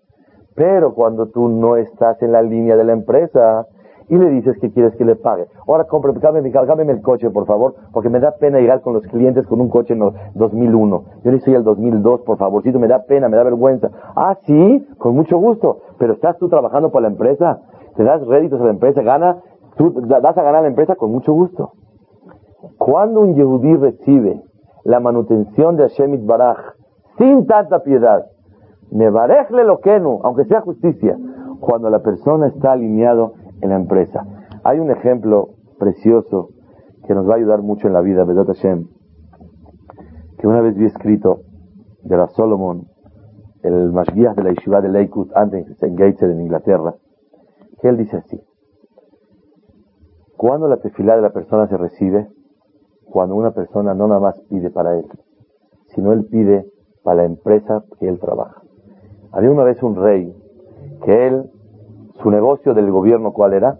[0.54, 3.66] Pero cuando tú no estás en la línea de la empresa,
[4.12, 5.46] y le dices que quieres que le pague.
[5.66, 9.58] Ahora cámbiame, el coche, por favor, porque me da pena llegar con los clientes con
[9.58, 10.00] un coche en
[10.34, 11.04] 2001.
[11.24, 13.88] Yo soy el 2002, por favorcito, me da pena, me da vergüenza.
[14.14, 15.78] Ah, sí, con mucho gusto.
[15.98, 17.60] Pero estás tú trabajando para la empresa,
[17.96, 19.38] te das réditos a la empresa, gana,
[19.78, 21.72] tú das a ganar a la empresa con mucho gusto.
[22.76, 24.42] Cuando un Yehudí recibe
[24.84, 26.58] la manutención de Hashem Baraj
[27.16, 28.26] sin tanta piedad,
[28.90, 31.16] me barejle lo no, aunque sea justicia,
[31.62, 34.26] cuando la persona está alineado en la empresa.
[34.64, 36.50] Hay un ejemplo precioso
[37.06, 38.88] que nos va a ayudar mucho en la vida, Bedot Hashem,
[40.38, 41.40] que una vez vi escrito
[42.02, 42.86] de la Solomon,
[43.62, 46.94] el Mashgiach de la Yeshiva de Lakewood, antes en Gateshead, en Inglaterra,
[47.80, 48.40] que él dice así,
[50.36, 52.28] cuando la tefilá de la persona se recibe,
[53.04, 55.06] cuando una persona no nada más pide para él,
[55.94, 56.66] sino él pide
[57.04, 58.62] para la empresa que él trabaja.
[59.30, 60.34] Había una vez un rey
[61.04, 61.50] que él
[62.22, 63.78] su negocio del gobierno, ¿cuál era?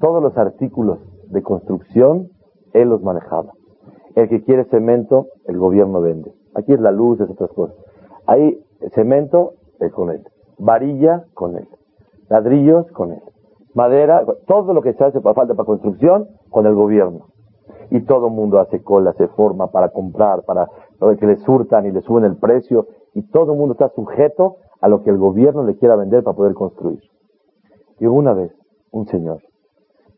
[0.00, 0.98] Todos los artículos
[1.30, 2.28] de construcción,
[2.72, 3.52] él los manejaba.
[4.14, 6.32] El que quiere cemento, el gobierno vende.
[6.54, 7.76] Aquí es la luz, es otras cosas.
[8.26, 8.58] Ahí,
[8.94, 10.24] cemento, él con él.
[10.58, 11.68] Varilla, con él.
[12.28, 13.22] Ladrillos, con él.
[13.74, 17.26] Madera, todo lo que se hace para falta para construcción, con el gobierno.
[17.90, 20.68] Y todo el mundo hace cola, se forma para comprar, para
[21.16, 22.88] que le surtan y le suben el precio.
[23.14, 26.36] Y todo el mundo está sujeto a lo que el gobierno le quiera vender para
[26.36, 27.00] poder construir.
[27.98, 28.52] Llegó una vez
[28.90, 29.42] un señor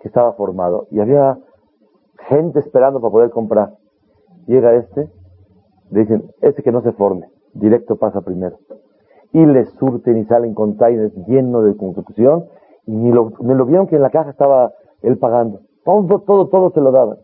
[0.01, 1.39] que estaba formado y había
[2.29, 3.75] gente esperando para poder comprar.
[4.47, 5.09] Llega este,
[5.91, 8.59] le dicen, ese que no se forme, directo pasa primero.
[9.33, 12.47] Y le surten y salen containers llenos de construcción
[12.87, 15.61] y ni lo, ni lo vieron que en la caja estaba él pagando.
[15.85, 17.19] Todo, todo, todo se lo daban.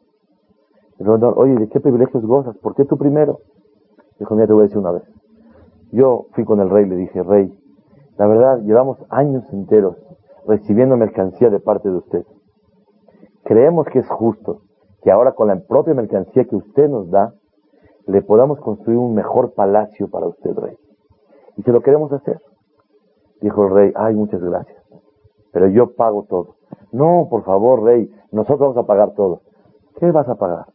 [1.37, 2.57] oye, ¿de qué privilegios gozas?
[2.59, 3.41] ¿Por qué tú primero?
[4.19, 5.03] Dijo, mira, te voy a decir una vez.
[5.93, 7.53] Yo fui con el rey, le dije, rey,
[8.17, 9.97] la verdad, llevamos años enteros
[10.47, 12.25] recibiendo mercancía de parte de usted.
[13.45, 14.63] Creemos que es justo
[15.03, 17.33] que ahora con la propia mercancía que usted nos da,
[18.07, 20.77] le podamos construir un mejor palacio para usted, rey.
[21.57, 22.41] Y se lo queremos hacer.
[23.41, 24.83] Dijo el rey, ay, muchas gracias.
[25.53, 26.57] Pero yo pago todo.
[26.93, 29.43] No, por favor, rey, nosotros vamos a pagar todo.
[29.99, 30.67] ¿Qué vas a pagar?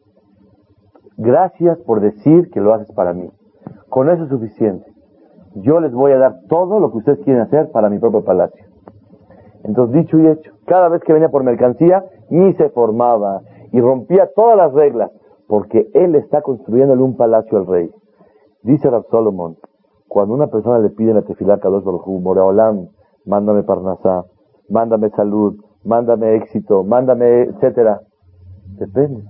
[1.17, 3.29] Gracias por decir que lo haces para mí.
[3.89, 4.91] Con eso es suficiente.
[5.55, 8.70] Yo les voy a dar todo lo que ustedes quieren hacer para mi propio palacio.
[9.63, 14.32] Entonces, dicho y hecho, cada vez que venía por mercancía, ni se formaba y rompía
[14.36, 15.12] todas las reglas,
[15.47, 17.91] porque él está construyéndole un palacio al rey.
[18.63, 19.58] Dice Rab Solomon,
[20.08, 22.88] cuando una persona le pide la tefilá Kadosh Baruj Moreolam,
[23.26, 24.26] mándame parnasá,
[24.69, 28.02] mándame salud, mándame éxito, mándame, etcétera,
[28.78, 29.24] depende.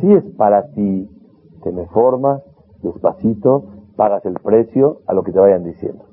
[0.00, 1.08] Si es para ti,
[1.62, 2.42] te me formas,
[2.82, 3.64] despacito,
[3.96, 6.04] pagas el precio a lo que te vayan diciendo.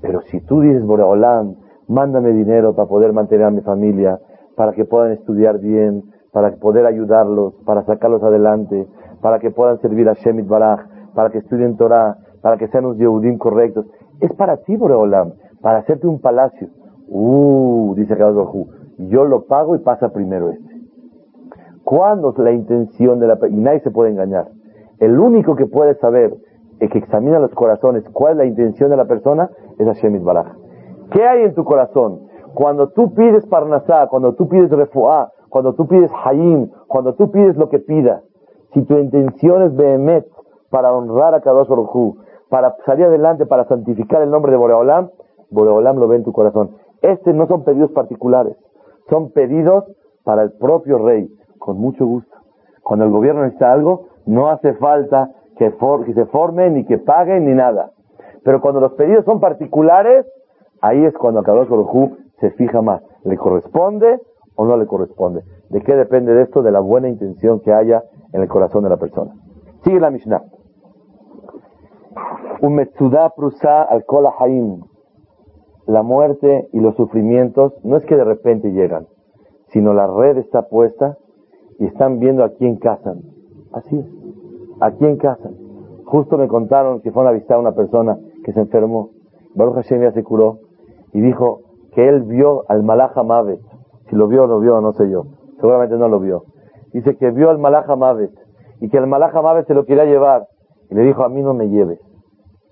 [0.00, 1.56] Pero si tú dices Boreolam,
[1.92, 4.18] mándame dinero para poder mantener a mi familia,
[4.56, 6.02] para que puedan estudiar bien,
[6.32, 8.86] para poder ayudarlos, para sacarlos adelante,
[9.20, 10.80] para que puedan servir a Shemit Baraj,
[11.14, 13.86] para que estudien Torah, para que sean los Yehudim correctos.
[14.20, 16.68] Es para ti, Boreolam, para hacerte un palacio.
[17.08, 18.66] Uh, dice Kadosh
[18.98, 20.72] yo lo pago y pasa primero este.
[21.84, 24.48] ¿Cuándo es la intención de la Y nadie se puede engañar.
[24.98, 26.34] El único que puede saber,
[26.78, 30.61] el que examina los corazones, cuál es la intención de la persona, es Hashem Baraj.
[31.12, 32.28] ¿Qué hay en tu corazón?
[32.54, 37.56] Cuando tú pides Parnasá, cuando tú pides Refuá, cuando tú pides Hayim, cuando tú pides
[37.56, 38.22] lo que pidas,
[38.72, 40.26] si tu intención es Behemet
[40.70, 42.16] para honrar a Kadosh Baruj
[42.48, 45.10] para salir adelante, para santificar el nombre de Boreolam,
[45.50, 46.76] Boreolam lo ve en tu corazón.
[47.02, 48.56] Estos no son pedidos particulares,
[49.10, 49.84] son pedidos
[50.24, 52.36] para el propio rey, con mucho gusto.
[52.82, 55.72] Cuando el gobierno necesita algo, no hace falta que,
[56.06, 57.90] que se formen, ni que paguen, ni nada.
[58.44, 60.26] Pero cuando los pedidos son particulares,
[60.82, 64.20] Ahí es cuando Kadosh Baruj se fija más, ¿le corresponde
[64.56, 65.44] o no le corresponde.
[65.70, 66.62] ¿De qué depende de esto?
[66.62, 69.32] De la buena intención que haya en el corazón de la persona.
[69.84, 70.42] Sigue la Mishnah.
[72.60, 74.04] Al
[75.86, 79.06] La muerte y los sufrimientos no es que de repente llegan,
[79.68, 81.16] sino la red está puesta
[81.78, 83.22] y están viendo a quién casan.
[83.72, 84.06] Así es.
[84.80, 85.54] ¿A quién casan?
[86.04, 89.10] Justo me contaron que fueron a visitar a una persona que se enfermó.
[89.54, 90.58] Baruch Hashem ya se curó
[91.12, 91.60] y dijo
[91.92, 93.60] que él vio al Malaja Mavet.
[94.08, 95.24] Si lo vio o no vio, no sé yo.
[95.60, 96.44] Seguramente no lo vio.
[96.92, 98.32] Dice que vio al Malaja Mavet
[98.80, 100.46] y que el Malaja Mavet se lo quería llevar.
[100.90, 102.00] Y le dijo, a mí no me lleves.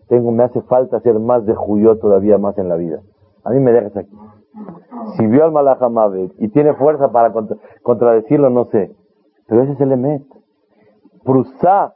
[0.08, 3.00] Tengo, me hace falta ser más de Juyó todavía más en la vida.
[3.44, 4.16] A mí me dejas aquí.
[5.16, 7.32] Si vio al Malaja Mavet y tiene fuerza para
[7.82, 8.90] contradecirlo, no sé.
[9.46, 10.22] Pero ese es el Emet.
[11.24, 11.94] Prusá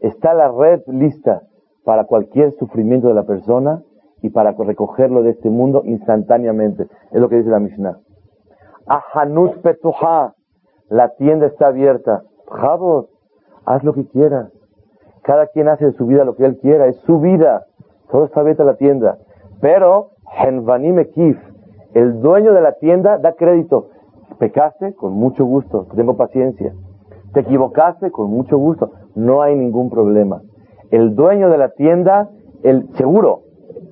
[0.00, 1.42] está la red lista
[1.84, 3.82] para cualquier sufrimiento de la persona
[4.22, 6.86] y para recogerlo de este mundo instantáneamente.
[7.10, 7.98] Es lo que dice la Mishnah.
[8.86, 10.34] Ahanut petuha,
[10.88, 12.22] la tienda está abierta.
[12.48, 13.06] Javos,
[13.64, 14.50] haz lo que quieras.
[15.22, 17.66] Cada quien hace de su vida lo que él quiera, es su vida.
[18.10, 19.18] Todo está abierto la tienda.
[19.60, 20.10] Pero,
[20.42, 21.38] Henvanim Ekif,
[21.94, 23.88] el dueño de la tienda da crédito.
[24.38, 26.72] Pecaste, con mucho gusto, tengo paciencia.
[27.32, 30.40] Te equivocaste, con mucho gusto, no hay ningún problema.
[30.90, 32.30] El dueño de la tienda,
[32.62, 33.42] el seguro,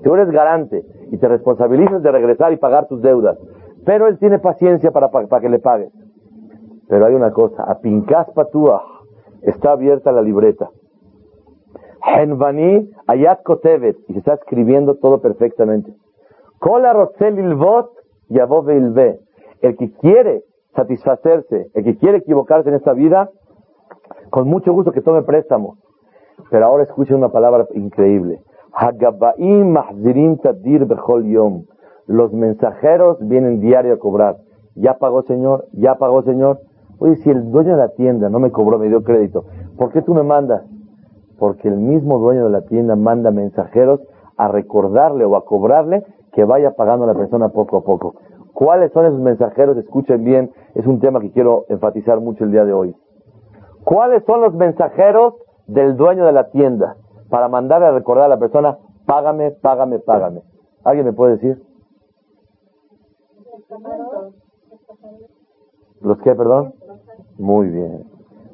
[0.02, 3.38] tú eres garante y te responsabilizas de regresar y pagar tus deudas.
[3.84, 5.92] Pero él tiene paciencia para, para, que le pagues.
[6.88, 8.82] Pero hay una cosa, a Pincas Patuah
[9.42, 10.70] está abierta la libreta.
[12.02, 15.92] Henvani Ayat Kotevet, y se está escribiendo todo perfectamente.
[16.58, 17.90] Kola Ilvot
[18.28, 19.20] Ilve.
[19.60, 23.30] El que quiere satisfacerse, el que quiere equivocarse en esta vida,
[24.30, 25.78] con mucho gusto que tome préstamo.
[26.50, 28.40] Pero ahora escuchen una palabra increíble.
[32.06, 34.36] Los mensajeros vienen diario a cobrar.
[34.74, 36.60] Ya pagó señor, ya pagó señor.
[36.98, 39.44] Oye, si el dueño de la tienda no me cobró, me dio crédito,
[39.76, 40.64] ¿por qué tú me mandas?
[41.38, 44.00] Porque el mismo dueño de la tienda manda mensajeros
[44.36, 48.14] a recordarle o a cobrarle que vaya pagando a la persona poco a poco.
[48.52, 49.76] ¿Cuáles son esos mensajeros?
[49.76, 52.96] Escuchen bien, es un tema que quiero enfatizar mucho el día de hoy.
[53.84, 55.34] ¿Cuáles son los mensajeros
[55.66, 56.96] del dueño de la tienda
[57.28, 60.42] para mandar a recordar a la persona, págame, págame, págame?
[60.84, 61.62] ¿Alguien me puede decir?
[66.00, 66.74] ¿Los qué, perdón?
[67.38, 68.04] Muy bien.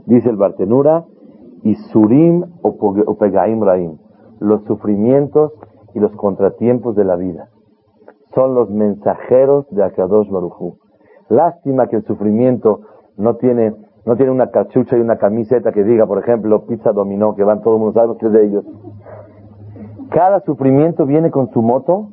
[0.07, 1.05] Dice el Bartenura,
[1.65, 3.97] y Surim o Pegaim Raim,
[4.39, 5.53] los sufrimientos
[5.95, 7.49] y los contratiempos de la vida.
[8.35, 10.79] Son los mensajeros de Akadosh Baruchu.
[11.31, 12.81] Lástima que el sufrimiento
[13.17, 13.75] no tiene
[14.07, 17.63] no tiene una cachucha y una camiseta que diga, por ejemplo, pizza dominó, que van
[17.63, 18.65] todo el mundo, que es de ellos.
[20.11, 22.11] Cada sufrimiento viene con su moto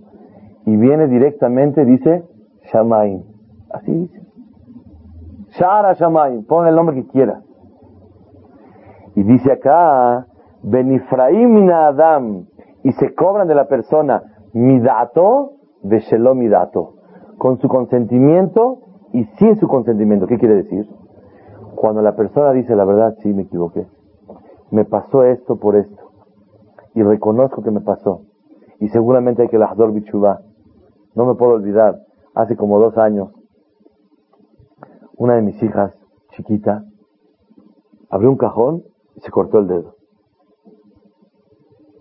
[0.65, 2.23] y viene directamente, dice,
[2.71, 3.23] Shamaim.
[3.73, 4.21] Así dice.
[5.60, 7.41] Shara Shamaim, pon el nombre que quiera.
[9.15, 10.25] Y dice acá,
[10.63, 12.45] Benifraim Adam,
[12.84, 14.23] y se cobran de la persona
[14.54, 16.93] midato de Shelom midato,
[17.38, 18.80] con su consentimiento
[19.12, 20.27] y sin su consentimiento.
[20.27, 20.88] ¿Qué quiere decir?
[21.82, 23.88] Cuando la persona dice la verdad, sí, me equivoqué.
[24.70, 26.12] Me pasó esto por esto.
[26.94, 28.22] Y reconozco que me pasó.
[28.80, 30.41] Y seguramente hay que la bichubá.
[31.15, 31.98] No me puedo olvidar.
[32.36, 33.30] Hace como dos años,
[35.17, 35.91] una de mis hijas,
[36.36, 36.84] chiquita,
[38.12, 38.84] abrió un cajón
[39.15, 39.96] y se cortó el dedo.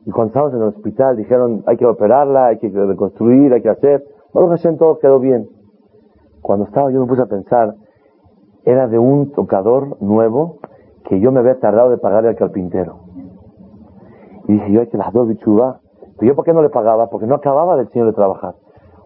[0.05, 3.71] Y cuando estábamos en el hospital dijeron, hay que operarla, hay que reconstruir, hay que
[3.71, 4.05] hacer.
[4.35, 5.49] Bueno, Hashem todo quedó bien.
[6.43, 7.77] Cuando estaba yo me puse a pensar,
[8.65, 10.59] era de un tocador nuevo
[11.05, 13.01] que yo me había tardado de pagarle al carpintero.
[14.47, 15.81] Y dije, yo hay que las dos bichubas.
[16.19, 17.09] Pero yo, ¿por qué no le pagaba?
[17.09, 18.55] Porque no acababa del señor de trabajar.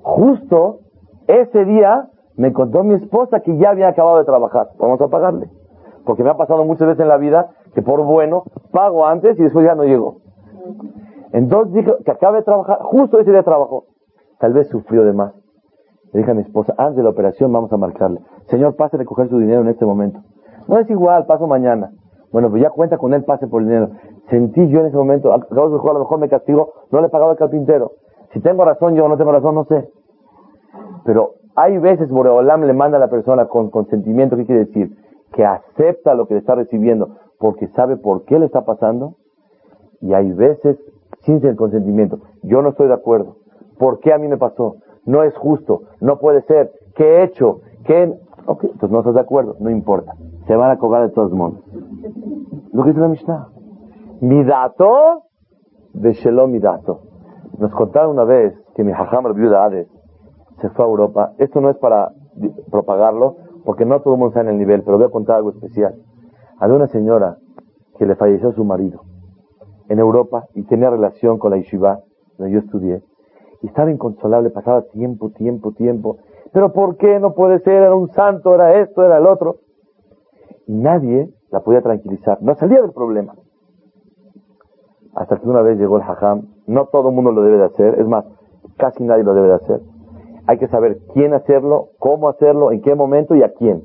[0.03, 0.81] Justo
[1.27, 4.71] ese día me contó mi esposa que ya había acabado de trabajar.
[4.79, 5.49] Vamos a pagarle.
[6.05, 9.43] Porque me ha pasado muchas veces en la vida que por bueno pago antes y
[9.43, 10.19] después ya no llego.
[11.33, 12.79] Entonces dije que acabe de trabajar.
[12.83, 13.85] Justo ese día trabajó.
[14.39, 15.44] Tal vez sufrió de más.
[16.15, 18.21] Le dije a mi esposa, antes de la operación vamos a marcarle.
[18.47, 20.21] Señor, pase a recoger su dinero en este momento.
[20.69, 21.91] No es igual, paso mañana.
[22.31, 23.91] Bueno, pues ya cuenta con él, pase por el dinero.
[24.31, 27.93] Sentí yo en ese momento, a lo mejor me castigo, no le pagaba el carpintero.
[28.33, 29.89] Si tengo razón yo no tengo razón, no sé.
[31.05, 34.97] Pero hay veces Boreolam le manda a la persona con consentimiento, ¿qué quiere decir?
[35.33, 39.17] Que acepta lo que le está recibiendo porque sabe por qué le está pasando.
[40.01, 40.79] Y hay veces
[41.25, 42.21] sin el consentimiento.
[42.43, 43.37] Yo no estoy de acuerdo.
[43.79, 44.77] ¿Por qué a mí me pasó?
[45.07, 46.73] No es justo, no puede ser.
[46.95, 47.61] ¿Qué he hecho?
[47.85, 48.13] ¿Qué?
[48.47, 50.13] Ok, entonces no estás de acuerdo, no importa.
[50.47, 51.61] Se van a cobrar de todos modos.
[52.73, 53.49] Lo que dice la Mishnah.
[54.21, 55.25] Midato
[55.93, 57.01] de Shalom Midato.
[57.59, 59.89] Nos contaron una vez que mi hajam viuda Hades
[60.61, 61.33] se fue a Europa.
[61.39, 62.13] Esto no es para
[62.71, 65.51] propagarlo, porque no todo el mundo está en el nivel, pero voy a contar algo
[65.51, 65.95] especial.
[66.59, 67.39] Había una señora
[67.99, 69.03] que le falleció su marido
[69.89, 72.01] en Europa y tenía relación con la yeshiva
[72.39, 73.03] donde yo estudié.
[73.65, 76.19] Y estaba inconsolable, pasaba tiempo, tiempo, tiempo.
[76.53, 77.77] Pero ¿por qué no puede ser?
[77.77, 79.57] Era un santo, era esto, era el otro.
[80.67, 82.43] Y nadie la podía tranquilizar.
[82.43, 83.33] No salía del problema.
[85.15, 86.43] Hasta que una vez llegó el hajam.
[86.67, 87.99] No todo el mundo lo debe de hacer.
[87.99, 88.27] Es más,
[88.77, 89.81] casi nadie lo debe de hacer.
[90.47, 93.85] Hay que saber quién hacerlo, cómo hacerlo, en qué momento y a quién.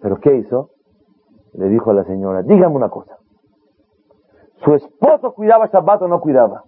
[0.00, 0.70] Pero ¿qué hizo?
[1.54, 3.16] Le dijo a la señora, dígame una cosa.
[4.64, 6.62] ¿Su esposo cuidaba Shabbat o no cuidaba?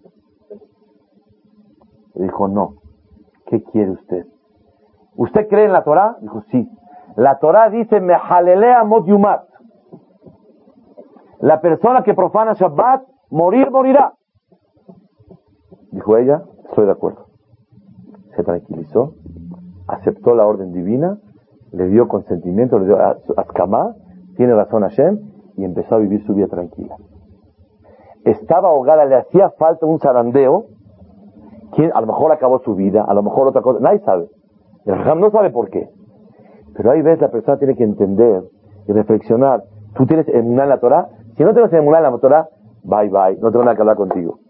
[2.18, 2.74] Le dijo, no.
[3.46, 4.26] ¿Qué quiere usted?
[5.16, 6.16] ¿Usted cree en la Torah?
[6.20, 6.68] Dijo, sí.
[7.16, 9.44] La Torah dice, me jalelea yumat.
[11.40, 14.14] La persona que profana Shabbat, morir, morirá.
[15.92, 17.26] Dijo ella, estoy de acuerdo.
[18.36, 19.14] Se tranquilizó,
[19.86, 21.18] aceptó la orden divina,
[21.72, 22.98] le dio consentimiento, le dio
[23.36, 23.94] askamá,
[24.36, 25.18] tiene razón Hashem,
[25.56, 26.96] y empezó a vivir su vida tranquila.
[28.24, 30.66] Estaba ahogada, le hacía falta un zarandeo,
[31.78, 34.26] quien a lo mejor acabó su vida, a lo mejor otra cosa, nadie sabe.
[34.84, 35.88] El Ram no sabe por qué.
[36.74, 38.42] Pero ahí ves, la persona tiene que entender
[38.88, 39.62] y reflexionar.
[39.94, 41.06] Tú tienes emuná en la Torah.
[41.36, 42.48] Si no tienes emuná en la Torah,
[42.82, 44.40] bye bye, no tengo nada que hablar contigo.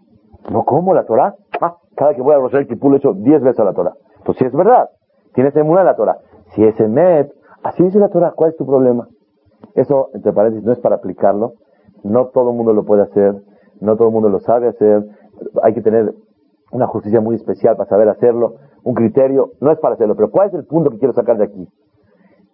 [0.51, 1.35] No, ¿cómo la Torah?
[1.61, 3.93] Ah, cada que voy a Rosario Kipul le hecho diez veces a la Torah.
[4.25, 4.89] Pues si es verdad,
[5.35, 6.17] tienes emuná en la Torah.
[6.55, 9.07] Si es Emet, así dice la Torah, ¿cuál es tu problema?
[9.75, 11.53] Eso, entre paréntesis, no es para aplicarlo.
[12.03, 13.35] No todo el mundo lo puede hacer,
[13.81, 15.03] no todo el mundo lo sabe hacer.
[15.61, 16.11] Hay que tener
[16.71, 20.49] una justicia muy especial para saber hacerlo, un criterio, no es para hacerlo, pero ¿cuál
[20.49, 21.67] es el punto que quiero sacar de aquí?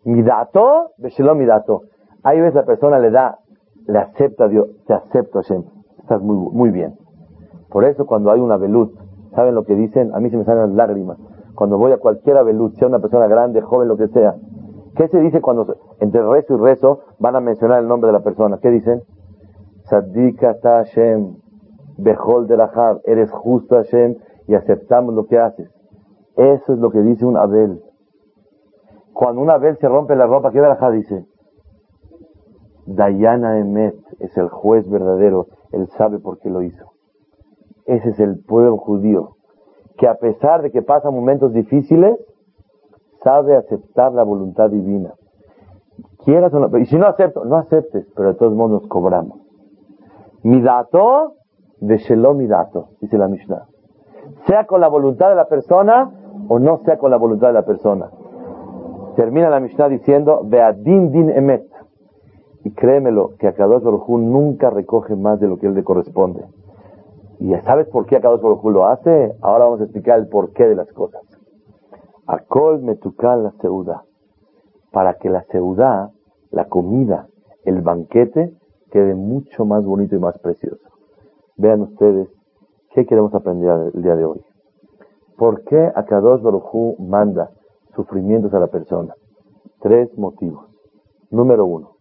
[0.06, 1.84] Mi dato, beshelom mi dato.
[2.24, 3.40] Ahí ves la persona le da,
[3.88, 5.64] le acepta a Dios, te acepto Hashem,
[6.00, 6.96] estás muy, muy bien.
[7.70, 8.94] Por eso cuando hay una velut,
[9.36, 10.14] ¿saben lo que dicen?
[10.16, 11.18] A mí se me salen las lágrimas.
[11.56, 14.36] Cuando voy a cualquier velut, sea una persona grande, joven, lo que sea,
[14.96, 18.24] ¿qué se dice cuando entre rezo y rezo van a mencionar el nombre de la
[18.24, 18.60] persona?
[18.62, 19.04] ¿Qué dicen?
[19.84, 21.36] Sadika ta Hashem,
[21.98, 22.58] Behol de
[23.06, 24.16] eres justo Hashem
[24.48, 25.70] y aceptamos lo que haces.
[26.36, 27.82] Eso es lo que dice un Abel.
[29.14, 31.26] Cuando un Abel se rompe la ropa, ¿qué verajá dice?
[32.86, 36.92] Dayana Emet es el juez verdadero, él sabe por qué lo hizo.
[37.86, 39.38] Ese es el pueblo judío,
[39.98, 42.18] que a pesar de que pasa momentos difíciles,
[43.24, 45.14] sabe aceptar la voluntad divina.
[46.24, 49.40] Quieras o no, y si no acepto, no aceptes, pero de todos modos cobramos.
[50.44, 51.36] Mi dato,
[51.80, 53.66] de Shelom y dato, dice la Mishnah.
[54.48, 56.12] Sea con la voluntad de la persona
[56.48, 58.10] o no sea con la voluntad de la persona.
[59.16, 61.66] Termina la Mishnah diciendo, Beadin din emet.
[62.64, 66.46] Y créemelo, que Akadosh Baruj nunca recoge más de lo que él le corresponde.
[67.40, 69.36] ¿Y sabes por qué Akadosh Baruj lo hace?
[69.42, 71.22] Ahora vamos a explicar el porqué de las cosas.
[72.26, 74.04] Akol metukal la seuda.
[74.92, 76.12] Para que la seuda,
[76.52, 77.28] la comida,
[77.66, 78.54] el banquete,
[78.92, 80.85] quede mucho más bonito y más precioso.
[81.58, 82.30] Vean ustedes
[82.94, 84.42] qué queremos aprender el día de hoy.
[85.38, 87.52] ¿Por qué Akadosh Baruj manda
[87.96, 89.14] sufrimientos a la persona?
[89.82, 90.66] Tres motivos.
[91.30, 91.92] Número uno.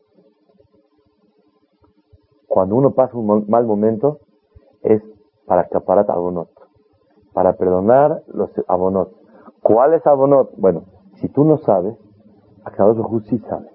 [2.48, 4.18] Cuando uno pasa un mal momento,
[4.82, 5.02] es
[5.46, 6.50] para acaparar abonot,
[7.32, 9.11] para perdonar los abonot.
[9.62, 10.50] ¿Cuál es abonot?
[10.57, 10.84] Bueno,
[11.16, 11.96] si tú no sabes,
[12.64, 13.70] Akadosh Baruj sí sabe.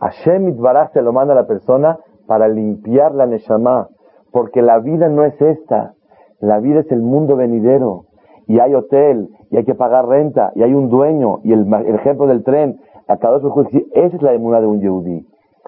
[0.00, 3.88] Hashem Itbaraj se lo manda a la persona para limpiar la Neshama,
[4.34, 5.94] porque la vida no es esta,
[6.40, 8.06] la vida es el mundo venidero,
[8.48, 12.26] y hay hotel, y hay que pagar renta, y hay un dueño, y el, ejemplo
[12.26, 15.24] del tren, a cada dos esa es la de un yehudí,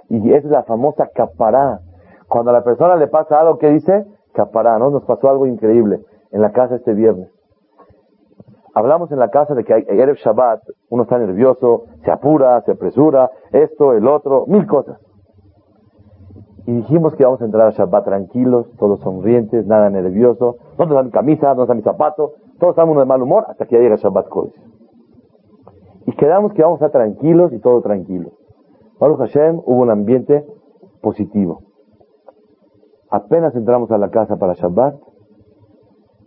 [0.09, 1.79] y esa es la famosa capará.
[2.27, 4.05] Cuando a la persona le pasa algo, ¿qué dice?
[4.35, 4.91] Capará, ¿no?
[4.91, 6.01] Nos pasó algo increíble
[6.33, 7.31] en la casa este viernes.
[8.75, 10.61] Hablamos en la casa de que Erev Shabbat,
[10.91, 14.99] uno está nervioso, se apura, se apresura, esto, el otro, mil cosas.
[16.67, 20.57] Y dijimos que vamos a entrar a Shabbat tranquilos, todos sonrientes, nada nervioso.
[20.77, 23.77] No está mi camisa, no está mi zapato, todos estamos de mal humor hasta que
[23.77, 24.61] ya llega Shabbat Kodesh.
[26.07, 28.33] Y quedamos que vamos a estar tranquilos y todo tranquilo.
[28.99, 30.45] Baruch Hashem, hubo un ambiente
[31.03, 31.61] positivo.
[33.11, 34.97] Apenas entramos a la casa para Shabbat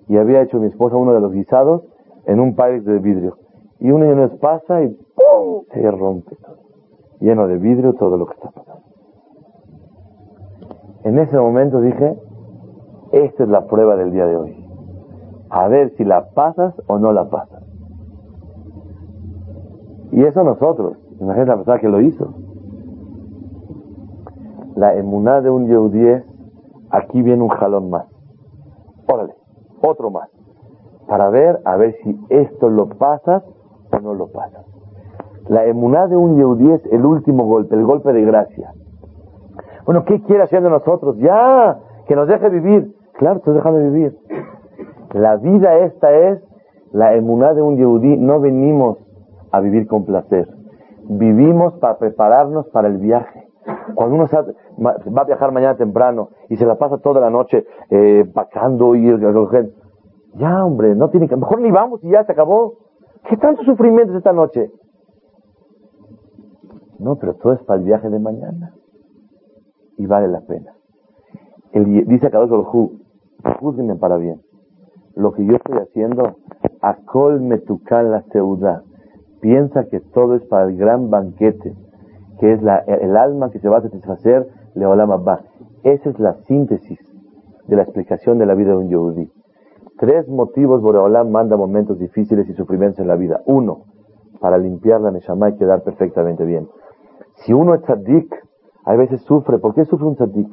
[0.07, 1.83] y había hecho mi esposa uno de los guisados
[2.25, 3.37] en un país de vidrio.
[3.79, 5.63] Y un niño nos pasa y ¡pum!
[5.71, 6.59] se rompe todo.
[7.19, 8.88] Lleno de vidrio todo lo que está pasando.
[11.03, 12.17] En ese momento dije,
[13.11, 14.65] esta es la prueba del día de hoy.
[15.49, 17.63] A ver si la pasas o no la pasas.
[20.11, 22.33] Y eso nosotros, imagínate la persona que lo hizo.
[24.75, 26.23] La emuná de un Yehudí
[26.89, 28.05] aquí viene un jalón más.
[29.11, 29.33] Órale,
[29.81, 30.29] otro más.
[31.07, 33.43] Para ver, a ver si esto lo pasas
[33.91, 34.65] o no lo pasas.
[35.47, 38.73] La emuná de un Yehudí es el último golpe, el golpe de gracia.
[39.89, 41.17] Bueno, ¿qué quiere hacer de nosotros?
[41.17, 42.93] Ya, que nos deje vivir.
[43.13, 44.19] Claro, te dejan de vivir.
[45.13, 46.43] La vida esta es
[46.91, 48.15] la emuná de un Yehudí.
[48.17, 48.99] No venimos
[49.51, 50.47] a vivir con placer.
[51.05, 53.47] Vivimos para prepararnos para el viaje.
[53.95, 54.27] Cuando uno
[54.77, 59.11] va a viajar mañana temprano y se la pasa toda la noche eh, pacando y
[60.35, 62.75] ya hombre, no tiene que, mejor ni vamos y ya se acabó.
[63.27, 64.69] ¿Qué tanto sufrimiento esta noche?
[66.99, 68.75] No, pero todo es para el viaje de mañana.
[69.99, 70.73] Y vale la pena.
[71.73, 72.91] El, dice Kadosh Baruj
[73.59, 74.41] júzguenme para bien.
[75.15, 76.37] Lo que yo estoy haciendo,
[76.81, 78.83] acol metukan la seudá.
[79.41, 81.75] Piensa que todo es para el gran banquete,
[82.39, 85.41] que es el alma que se va a satisfacer, leolam abba.
[85.83, 86.99] Esa es la síntesis
[87.67, 89.29] de la explicación de la vida de un yehudí.
[89.97, 93.41] Tres motivos Boreolam manda momentos difíciles y sufrimientos en la vida.
[93.45, 93.83] Uno,
[94.39, 96.69] para limpiar la Neshama y quedar perfectamente bien.
[97.35, 98.33] Si uno es tzaddik,
[98.89, 99.59] a veces sufre.
[99.59, 100.49] ¿Por qué sufre un tzaddik?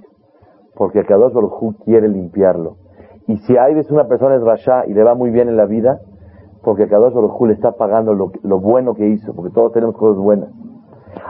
[0.74, 2.76] Porque Kadosh Baruj quiere limpiarlo.
[3.26, 5.64] Y si hay veces una persona es rasha y le va muy bien en la
[5.64, 6.01] vida,
[6.62, 10.51] porque Kadosh Baruj le está pagando lo, bueno que hizo, porque todos tenemos cosas buenas.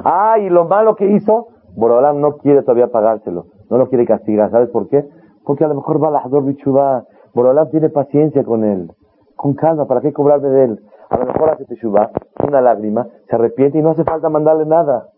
[0.03, 1.47] Ah, y lo malo que hizo,
[1.77, 4.51] Borolam no quiere todavía pagárselo, no lo quiere castigar.
[4.51, 5.09] ¿Sabes por qué?
[5.45, 7.05] Porque a lo mejor va a Bichubá,
[7.35, 8.91] Borolam tiene paciencia con él,
[9.37, 10.81] con calma, ¿para qué cobrarme de él?
[11.09, 12.11] A lo mejor hace Teshuvah,
[12.49, 15.11] una lágrima, se arrepiente y no hace falta mandarle nada.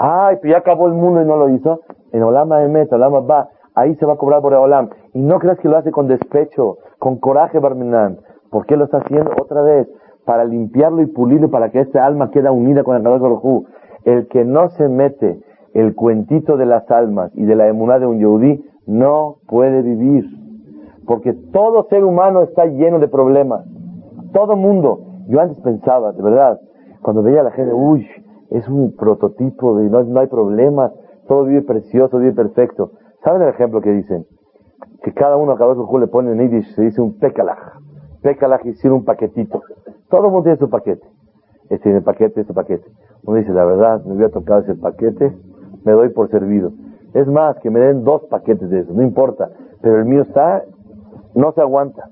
[0.00, 1.80] Ay, pues ya acabó el mundo y no lo hizo.
[2.12, 4.90] En Olama Emet, Olama va, ahí se va a cobrar por Olam.
[5.12, 8.18] Y no creas que lo hace con despecho, con coraje, Barminan.
[8.50, 9.88] ¿Por qué lo está haciendo otra vez?
[10.24, 13.64] Para limpiarlo y pulirlo, para que esta alma quede unida con el Kadosh
[14.04, 15.40] El que no se mete
[15.74, 20.26] el cuentito de las almas y de la emuná de un yehudí, no puede vivir.
[21.06, 23.66] Porque todo ser humano está lleno de problemas.
[24.32, 25.00] Todo mundo.
[25.26, 26.60] Yo antes pensaba, de verdad,
[27.02, 28.06] cuando veía a la gente, uy,
[28.50, 30.92] es un prototipo de no, hay problemas,
[31.26, 32.92] todo vive precioso, vive perfecto.
[33.22, 34.26] ¿Saben el ejemplo que dicen?
[35.02, 37.78] Que cada uno a cada uno le pone en Yiddish, se dice un pekalach.
[38.22, 39.62] Pekalach hicieron un paquetito.
[40.08, 41.06] Todo el mundo tiene su paquete.
[41.64, 42.86] Este tiene paquete, este paquete.
[43.24, 45.36] Uno dice, la verdad, me hubiera tocado ese paquete,
[45.84, 46.72] me doy por servido.
[47.12, 49.50] Es más, que me den dos paquetes de eso, no importa.
[49.82, 50.62] Pero el mío está,
[51.34, 52.10] no se aguanta.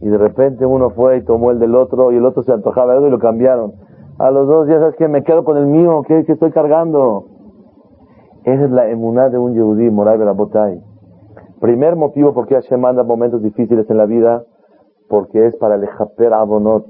[0.00, 2.94] Y de repente uno fue y tomó el del otro y el otro se antojaba
[2.94, 3.72] algo y lo cambiaron.
[4.18, 7.26] A los dos días, ¿sabes que Me quedo con el mío, ¿qué, estoy cargando?
[8.44, 10.80] Esa es la emuná de un yehudí, Moray Botay.
[11.60, 14.44] Primer motivo por qué Hashem manda momentos difíciles en la vida,
[15.10, 16.86] porque es para el japer abonot.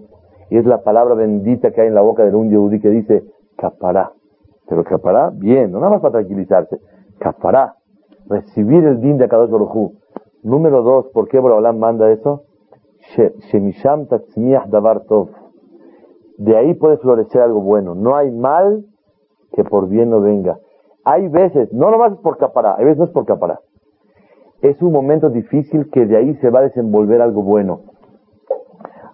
[0.50, 3.24] Y es la palabra bendita que hay en la boca de un yehudí que dice,
[3.56, 4.12] capará.
[4.68, 6.78] Pero capará, bien, no nada más para tranquilizarse.
[7.18, 7.74] Capará.
[8.28, 9.94] Recibir el din de Akadosh Baruj
[10.44, 12.44] Número dos, ¿por qué Borolam manda eso?
[13.50, 14.06] Shemisham
[14.68, 15.30] davar tov
[16.38, 17.94] de ahí puede florecer algo bueno.
[17.94, 18.84] No hay mal
[19.52, 20.58] que por bien no venga.
[21.04, 23.60] Hay veces, no nomás es por capará, hay veces no es por capará.
[24.60, 27.80] Es un momento difícil que de ahí se va a desenvolver algo bueno.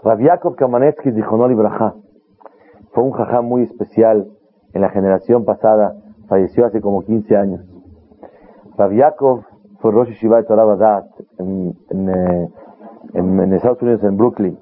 [0.02, 1.94] Rabiakov Kamanetsky dijo no libraja.
[2.92, 4.26] Fue un jajá muy especial
[4.72, 5.94] en la generación pasada.
[6.28, 7.60] Falleció hace como 15 años.
[8.76, 9.44] Rabiakov
[9.80, 10.46] fue Rosh Shiva de
[11.38, 12.48] en, en, eh,
[13.14, 14.58] en, en Estados Unidos, en Brooklyn.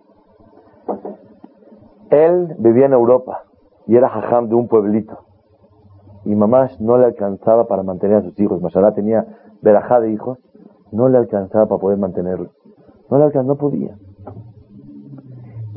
[2.10, 3.44] Él vivía en Europa
[3.86, 5.18] y era jajam de un pueblito.
[6.24, 8.60] Y mamá no le alcanzaba para mantener a sus hijos.
[8.60, 9.26] Mashallah tenía
[9.62, 10.38] verajá de hijos.
[10.92, 12.50] No le alcanzaba para poder mantenerlos.
[13.10, 13.94] No le alcanzaba, no podía.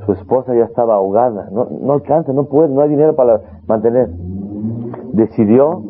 [0.06, 1.50] Su esposa ya estaba ahogada.
[1.52, 4.10] No, no alcanza, no puede, no hay dinero para mantener.
[5.14, 5.82] Decidió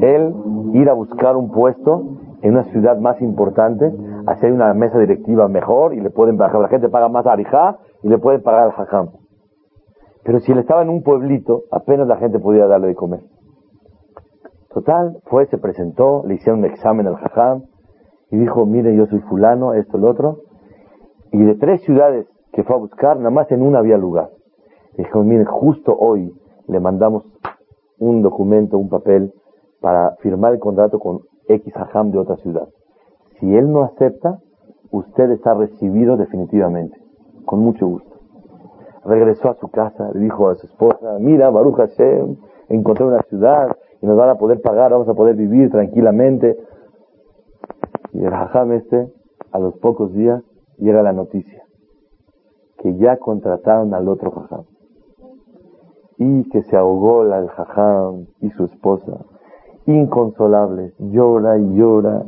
[0.00, 0.34] él
[0.72, 3.92] ir a buscar un puesto en una ciudad más importante,
[4.26, 7.78] hacer una mesa directiva mejor y le pueden pagar, la gente paga más a Arijá
[8.02, 9.08] y le pueden pagar al jajam.
[10.26, 13.20] Pero si él estaba en un pueblito, apenas la gente podía darle de comer.
[14.70, 17.62] Total, fue, se presentó, le hicieron un examen al jajam
[18.32, 20.38] y dijo, mire, yo soy fulano, esto, lo otro.
[21.30, 24.30] Y de tres ciudades que fue a buscar, nada más en una había lugar.
[24.98, 26.34] dijo, mire, justo hoy
[26.66, 27.22] le mandamos
[28.00, 29.32] un documento, un papel,
[29.80, 32.68] para firmar el contrato con X jajam de otra ciudad.
[33.38, 34.40] Si él no acepta,
[34.90, 36.98] usted está recibido definitivamente,
[37.44, 38.15] con mucho gusto
[39.06, 42.36] regresó a su casa, le dijo a su esposa, mira, Baruch Hashem,
[42.68, 46.56] encontré una ciudad y nos van a poder pagar, vamos a poder vivir tranquilamente.
[48.12, 49.08] Y el hajam este,
[49.52, 50.42] a los pocos días,
[50.78, 51.66] llega la noticia
[52.78, 54.64] que ya contrataron al otro hajam
[56.18, 59.24] y que se ahogó el jajam y su esposa,
[59.86, 62.22] inconsolables, llora y llora,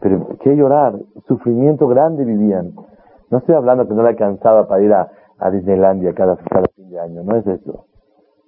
[0.00, 0.98] pero ¿qué llorar?
[1.26, 2.74] Sufrimiento grande vivían.
[3.30, 6.90] No estoy hablando que no le alcanzaba para ir a, a Disneylandia cada, cada fin
[6.90, 7.86] de año, no es eso.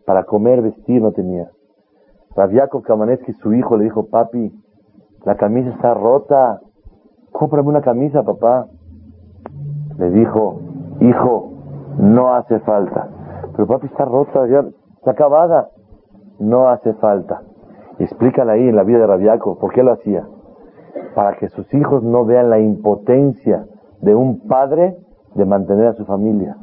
[0.04, 1.50] Para comer, vestir no tenía.
[2.36, 4.52] Rabiakov Kamanesky, su hijo, le dijo, papi,
[5.24, 6.60] la camisa está rota,
[7.32, 8.66] cómprame una camisa, papá.
[9.98, 10.60] Le dijo,
[11.00, 11.52] hijo,
[11.98, 13.08] no hace falta.
[13.52, 14.64] Pero papi está rota, ya
[14.96, 15.70] está acabada.
[16.38, 17.42] No hace falta.
[17.98, 20.26] Explícala ahí en la vida de Rabiakov, ¿por qué lo hacía?
[21.14, 23.64] Para que sus hijos no vean la impotencia
[24.02, 24.98] de un padre
[25.34, 26.56] de mantener a su familia.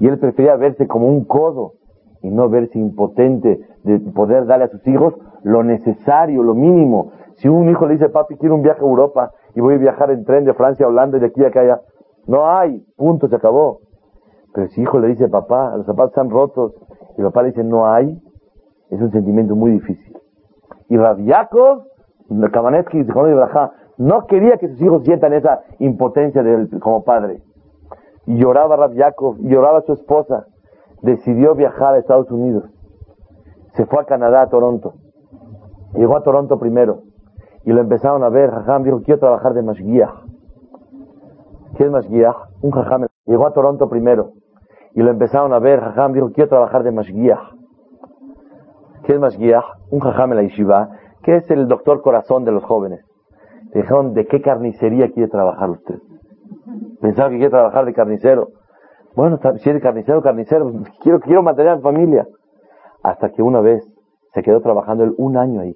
[0.00, 1.74] Y él prefería verse como un codo
[2.22, 7.12] y no verse impotente de poder darle a sus hijos lo necesario, lo mínimo.
[7.34, 10.10] Si un hijo le dice, papi, quiero un viaje a Europa y voy a viajar
[10.10, 11.80] en tren de Francia a Holanda y de aquí a acá,
[12.26, 13.80] no hay, punto, se acabó.
[14.54, 16.72] Pero si hijo le dice, papá, los zapatos están rotos,
[17.18, 18.18] y papá le dice, no hay,
[18.90, 20.16] es un sentimiento muy difícil.
[20.88, 21.84] Y Rabiakov,
[22.52, 23.04] Kamanetsky,
[23.98, 27.42] no quería que sus hijos sientan esa impotencia de como padre.
[28.26, 30.46] Lloraba Rabiakov, y lloraba su esposa.
[31.02, 32.64] Decidió viajar a Estados Unidos.
[33.74, 34.94] Se fue a Canadá, a Toronto.
[35.94, 37.02] Llegó a Toronto primero.
[37.64, 38.50] Y lo empezaron a ver.
[38.50, 40.14] Jajam dijo, quiero trabajar de Mashgiach.
[41.76, 42.36] ¿Qué es Mashgiach?
[42.62, 43.06] Un jajam.
[43.26, 44.32] Llegó a Toronto primero.
[44.94, 45.80] Y lo empezaron a ver.
[45.80, 47.54] Jajam dijo, quiero trabajar de Mashgiach.
[49.04, 49.64] ¿Qué es Mashgiach?
[49.90, 50.90] Un jajam en la yeshiva.
[51.22, 53.04] ¿Qué es el doctor corazón de los jóvenes?
[53.72, 55.98] Le dijeron, ¿de qué carnicería quiere trabajar usted?
[57.00, 58.48] Pensaba que quiere trabajar de carnicero.
[59.14, 60.72] Bueno, si es de carnicero, carnicero.
[61.02, 62.26] Quiero, quiero mantener a mi familia.
[63.02, 63.86] Hasta que una vez
[64.32, 65.74] se quedó trabajando él un año ahí.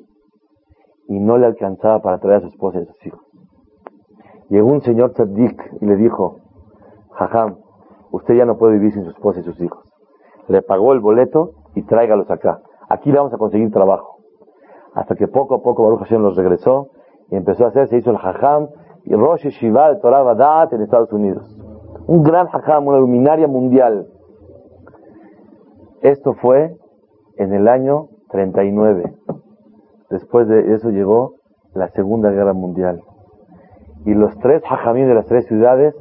[1.06, 3.20] Y no le alcanzaba para traer a su esposa y a sus hijos.
[4.48, 6.38] Llegó un señor tzaddik y le dijo,
[7.12, 7.58] Jajam,
[8.10, 9.84] usted ya no puede vivir sin su esposa y sus hijos.
[10.48, 12.60] Le pagó el boleto y tráigalos acá.
[12.88, 14.16] Aquí le vamos a conseguir trabajo.
[14.94, 16.88] Hasta que poco a poco Baruch Hashem los regresó
[17.30, 18.68] y empezó a hacer, se hizo el Jajam
[19.09, 21.44] y Rosh Shiva de Torah Badat en Estados Unidos.
[22.06, 24.06] Un gran Jajam, una luminaria mundial.
[26.02, 26.76] Esto fue
[27.36, 29.14] en el año 39.
[30.11, 31.36] Después de eso llegó
[31.72, 33.00] la Segunda Guerra Mundial.
[34.04, 35.94] Y los tres hajamim de las tres ciudades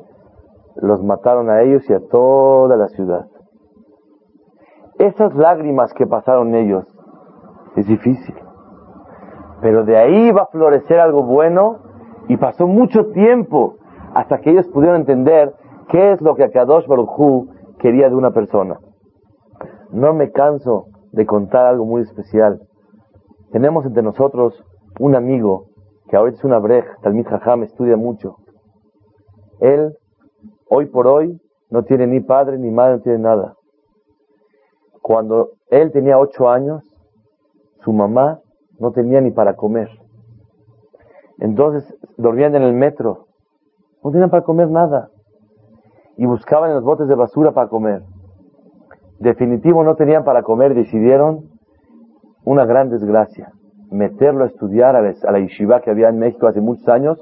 [0.75, 3.25] los mataron a ellos y a toda la ciudad.
[4.99, 6.85] Esas lágrimas que pasaron ellos
[7.77, 8.35] es difícil.
[9.61, 11.86] Pero de ahí va a florecer algo bueno
[12.27, 13.77] y pasó mucho tiempo
[14.13, 15.53] hasta que ellos pudieron entender
[15.89, 17.47] qué es lo que Akadosh Baruj
[17.79, 18.79] quería de una persona.
[19.91, 22.61] No me canso de contar algo muy especial.
[23.51, 24.63] Tenemos entre nosotros
[24.99, 25.67] un amigo
[26.09, 28.37] que ahorita es una brej, Talmid Jajam, estudia mucho.
[29.59, 29.93] Él,
[30.69, 33.55] hoy por hoy, no tiene ni padre ni madre, no tiene nada.
[35.01, 36.83] Cuando él tenía ocho años,
[37.81, 38.39] su mamá
[38.79, 39.89] no tenía ni para comer.
[41.39, 43.27] Entonces dormían en el metro,
[44.03, 45.09] no tenían para comer nada.
[46.17, 48.01] Y buscaban en los botes de basura para comer.
[49.19, 51.49] Definitivo no tenían para comer, decidieron
[52.43, 53.51] una gran desgracia,
[53.91, 57.19] meterlo a estudiar a la, yeshiva que había en México hace muchos años,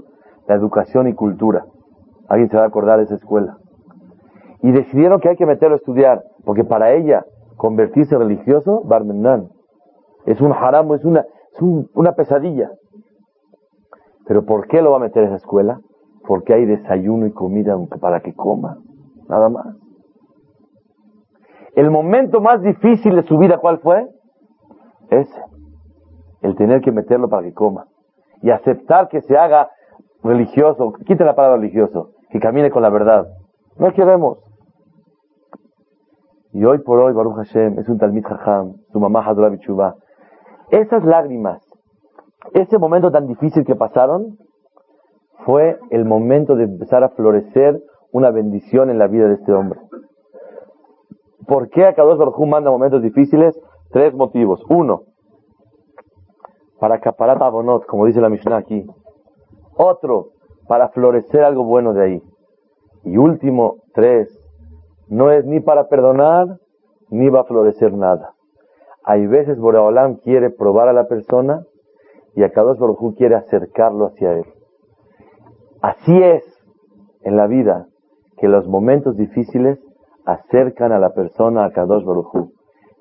[0.47, 1.65] la educación y cultura.
[2.27, 3.57] Alguien se va a acordar de esa escuela.
[4.61, 7.25] Y decidieron que hay que meterlo a estudiar, porque para ella
[7.57, 9.49] convertirse religioso, Barmenan,
[10.25, 11.61] es un haram, es una, es
[11.93, 12.71] una pesadilla.
[14.27, 15.79] Pero ¿por qué lo va a meter a esa escuela?
[16.27, 18.77] Porque hay desayuno y comida para que coma,
[19.27, 19.67] nada más.
[21.75, 24.07] El momento más difícil de su vida, ¿cuál fue?
[25.09, 25.41] Ese.
[26.41, 27.85] El tener que meterlo para que coma.
[28.41, 29.69] Y aceptar que se haga
[30.23, 30.93] religioso.
[31.05, 32.11] Quite la palabra religioso.
[32.29, 33.27] Que camine con la verdad.
[33.77, 34.39] No queremos.
[36.53, 39.95] Y hoy por hoy, Baruch Hashem es un Talmid Jajam, su mamá Hadra Bichubá.
[40.69, 41.61] Esas lágrimas,
[42.53, 44.37] ese momento tan difícil que pasaron,
[45.45, 47.81] fue el momento de empezar a florecer
[48.11, 49.79] una bendición en la vida de este hombre.
[51.47, 53.59] ¿Por qué Akadosh Baruj manda momentos difíciles?
[53.91, 54.63] Tres motivos.
[54.69, 55.03] Uno,
[56.79, 58.85] para acaparar abonot, como dice la Mishnah aquí.
[59.77, 60.29] Otro,
[60.67, 62.23] para florecer algo bueno de ahí.
[63.03, 64.27] Y último, tres,
[65.07, 66.57] no es ni para perdonar,
[67.09, 68.33] ni va a florecer nada.
[69.03, 71.63] Hay veces Boreolam quiere probar a la persona
[72.35, 74.45] y Akadosh Baruj quiere acercarlo hacia él.
[75.81, 76.43] Así es
[77.23, 77.87] en la vida
[78.37, 79.79] que los momentos difíciles
[80.25, 82.51] acercan a la persona a Kadosh Baruchu.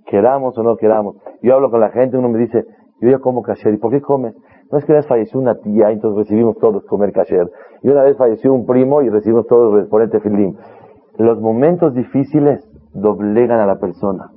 [0.06, 1.16] Queramos o no queramos.
[1.42, 2.64] Yo hablo con la gente, uno me dice,
[3.00, 3.74] yo ya como kasher.
[3.74, 4.34] ¿Y por qué comes?
[4.70, 7.50] No es que una vez falleció una tía, entonces recibimos todos comer kasher.
[7.82, 10.56] Y una vez falleció un primo y recibimos todos poner tefilim.
[11.16, 14.30] Los momentos difíciles doblegan a la persona.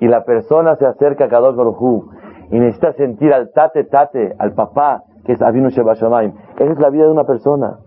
[0.00, 2.10] Y la persona se acerca a Kadosh Baruchu
[2.50, 6.32] y necesita sentir al tate tate, al papá, que es Avinu Shebashamayim.
[6.56, 7.78] Esa es la vida de una persona.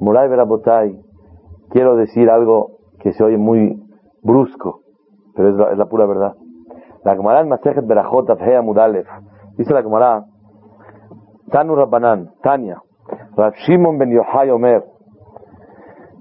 [0.00, 0.98] Moray Verabotay,
[1.70, 3.82] quiero decir algo que se oye muy
[4.22, 4.80] brusco,
[5.34, 6.34] pero es la, pura verdad.
[7.04, 9.06] La Gemara en Masejet Berajot Afhea Mudalef,
[9.56, 10.24] dice la Gemara,
[11.50, 12.80] Tanu Rabbanan, Tania,
[13.36, 14.84] Rav Shimon ben Yohai Omer,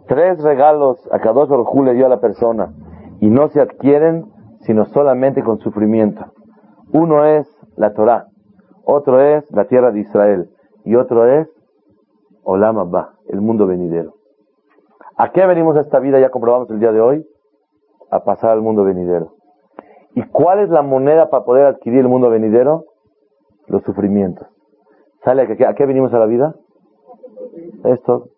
[0.07, 2.73] tres regalos a Kadosh Baruj le dio a la persona
[3.19, 4.25] y no se adquieren
[4.61, 6.25] sino solamente con sufrimiento.
[6.91, 8.27] Uno es la Torah,
[8.83, 10.49] otro es la tierra de Israel
[10.83, 11.47] y otro es
[12.43, 14.15] Olam Abba, el mundo venidero.
[15.17, 16.19] ¿A qué venimos a esta vida?
[16.19, 17.27] Ya comprobamos el día de hoy,
[18.09, 19.33] a pasar al mundo venidero.
[20.15, 22.85] ¿Y cuál es la moneda para poder adquirir el mundo venidero?
[23.67, 24.47] Los sufrimientos.
[25.23, 26.55] ¿Sale a qué, a qué venimos a la vida?
[27.83, 28.29] Esto.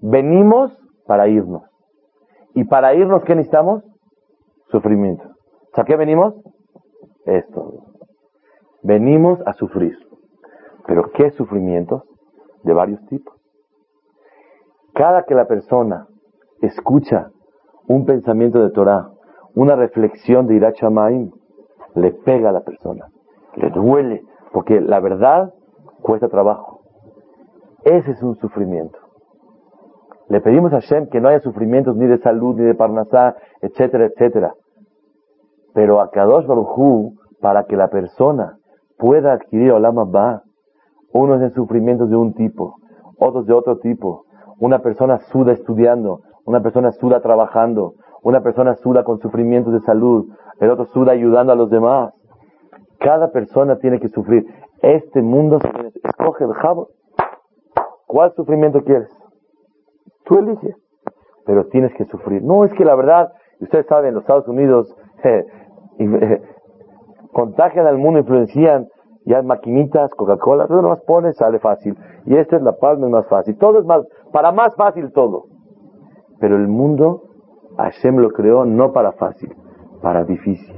[0.00, 0.76] Venimos
[1.06, 1.62] para irnos.
[2.54, 3.84] ¿Y para irnos qué necesitamos?
[4.70, 5.33] Sufrimiento.
[5.76, 6.34] ¿A qué venimos?
[7.26, 7.72] Esto.
[8.82, 9.96] Venimos a sufrir.
[10.86, 12.02] ¿Pero qué sufrimientos?
[12.62, 13.34] De varios tipos.
[14.94, 16.06] Cada que la persona
[16.62, 17.30] escucha
[17.88, 19.10] un pensamiento de Torah,
[19.54, 20.80] una reflexión de Irach
[21.94, 23.06] le pega a la persona,
[23.56, 24.22] le duele,
[24.52, 25.52] porque la verdad
[26.02, 26.82] cuesta trabajo.
[27.84, 28.98] Ese es un sufrimiento.
[30.28, 34.06] Le pedimos a Hashem que no haya sufrimientos ni de salud, ni de parnasá, etcétera,
[34.06, 34.54] etcétera.
[35.74, 38.56] Pero a Kadosh Baruj para que la persona
[38.96, 40.42] pueda adquirir Olam Abba,
[41.12, 42.76] unos en sufrimientos de un tipo,
[43.18, 44.24] otros de otro tipo.
[44.60, 50.26] Una persona suda estudiando, una persona suda trabajando, una persona suda con sufrimientos de salud,
[50.60, 52.14] el otro suda ayudando a los demás.
[53.00, 54.46] Cada persona tiene que sufrir.
[54.80, 55.58] Este mundo
[56.02, 56.88] escoge el jabo.
[58.06, 59.10] ¿Cuál sufrimiento quieres?
[60.24, 60.76] Tú eliges.
[61.44, 62.42] Pero tienes que sufrir.
[62.42, 64.94] No es que la verdad, ustedes saben, en los Estados Unidos
[67.32, 68.88] contagian al mundo, influencian,
[69.24, 71.96] ya maquinitas, Coca-Cola, todo más pones, sale fácil.
[72.26, 73.56] Y esta es la palma, es más fácil.
[73.56, 75.46] Todo es más, para más fácil todo.
[76.40, 77.22] Pero el mundo,
[77.78, 79.54] Hashem lo creó no para fácil,
[80.02, 80.76] para difícil.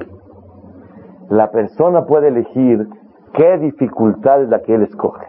[1.28, 2.88] La persona puede elegir
[3.34, 5.26] qué dificultad es la que él escoge.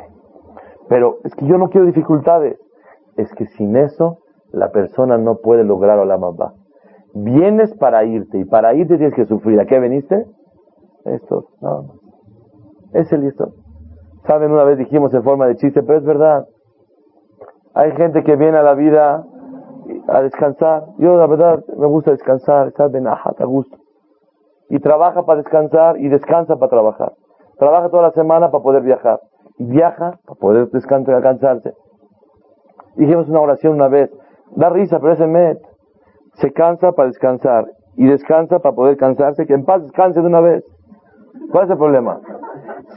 [0.88, 2.60] Pero es que yo no quiero dificultades.
[3.16, 4.20] Es que sin eso,
[4.52, 6.54] la persona no puede lograr la mamá.
[7.24, 9.60] Vienes para irte y para irte tienes que sufrir.
[9.60, 10.26] ¿A qué veniste?
[11.06, 11.96] Esto, no,
[12.94, 13.54] Es el listo.
[14.26, 16.46] Saben, una vez dijimos en forma de chiste, pero es verdad.
[17.74, 19.26] Hay gente que viene a la vida
[20.08, 20.86] a descansar.
[21.00, 23.78] Yo, la verdad, me gusta descansar, estar benajat, a gusto.
[24.70, 27.14] Y trabaja para descansar y descansa para trabajar.
[27.58, 29.22] Trabaja toda la semana para poder viajar.
[29.58, 31.74] Y viaja para poder descansar, cansarse.
[32.96, 34.12] Dijimos una oración una vez.
[34.56, 35.60] Da risa, pero ese met.
[36.40, 37.66] Se cansa para descansar
[37.96, 39.46] y descansa para poder cansarse.
[39.46, 40.64] Que en paz descanse de una vez.
[41.52, 42.20] ¿Cuál es el problema?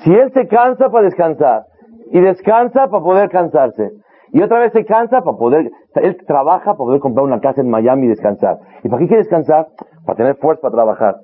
[0.03, 1.65] Si él se cansa para descansar
[2.11, 3.91] y descansa para poder cansarse,
[4.33, 7.71] y otra vez se cansa para poder, él trabaja para poder comprar una casa en
[7.71, 8.59] Miami y descansar.
[8.83, 9.67] ¿Y para qué quiere descansar?
[10.07, 11.17] Para tener fuerza para trabajar.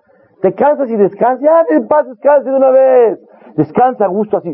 [0.42, 3.18] Te cansas y descansas, ya en paz descanse de una vez.
[3.56, 4.52] Descansa a gusto así.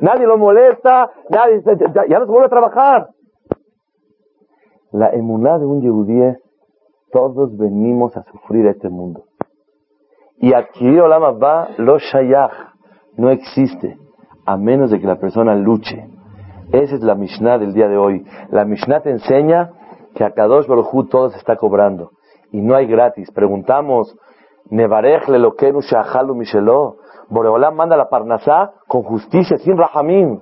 [0.00, 1.62] Nadie lo molesta, nadie,
[2.08, 3.08] ya, no se vuelve a trabajar.
[4.90, 6.36] La emuná de un yehudí
[7.12, 9.24] todos venimos a sufrir este mundo.
[10.38, 12.52] Y adquirir Olama va, lo shayach,
[13.16, 13.98] no existe,
[14.44, 16.08] a menos de que la persona luche.
[16.72, 18.24] Esa es la Mishnah del día de hoy.
[18.50, 19.70] La Mishnah te enseña
[20.14, 22.12] que a Kadosh Baruj todo se está cobrando.
[22.50, 23.30] Y no hay gratis.
[23.30, 24.16] Preguntamos,
[24.70, 26.96] Nevarej lelokenu shahalu mishelo.
[27.28, 30.40] Boreolam manda la parnasá con justicia, sin rahamim.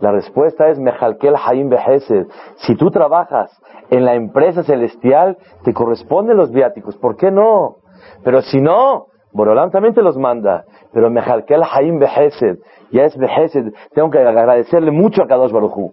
[0.00, 2.26] La respuesta es Mejalkel Haim Behesed.
[2.56, 3.50] Si tú trabajas
[3.90, 6.96] en la empresa celestial, te corresponden los viáticos.
[6.96, 7.76] ¿Por qué no?
[8.24, 10.64] Pero si no, Boreolam también te los manda.
[10.92, 12.58] Pero Mejalkel Haim Behesed
[12.90, 13.52] ya es vejez,
[13.94, 15.92] tengo que agradecerle mucho a Kadosh Barujú.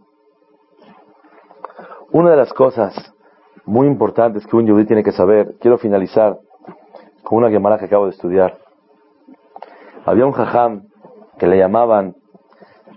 [2.12, 3.14] Una de las cosas
[3.66, 6.38] muy importantes que un yudí tiene que saber, quiero finalizar
[7.24, 8.58] con una gemara que acabo de estudiar.
[10.06, 10.84] Había un jajam
[11.38, 12.16] que le llamaban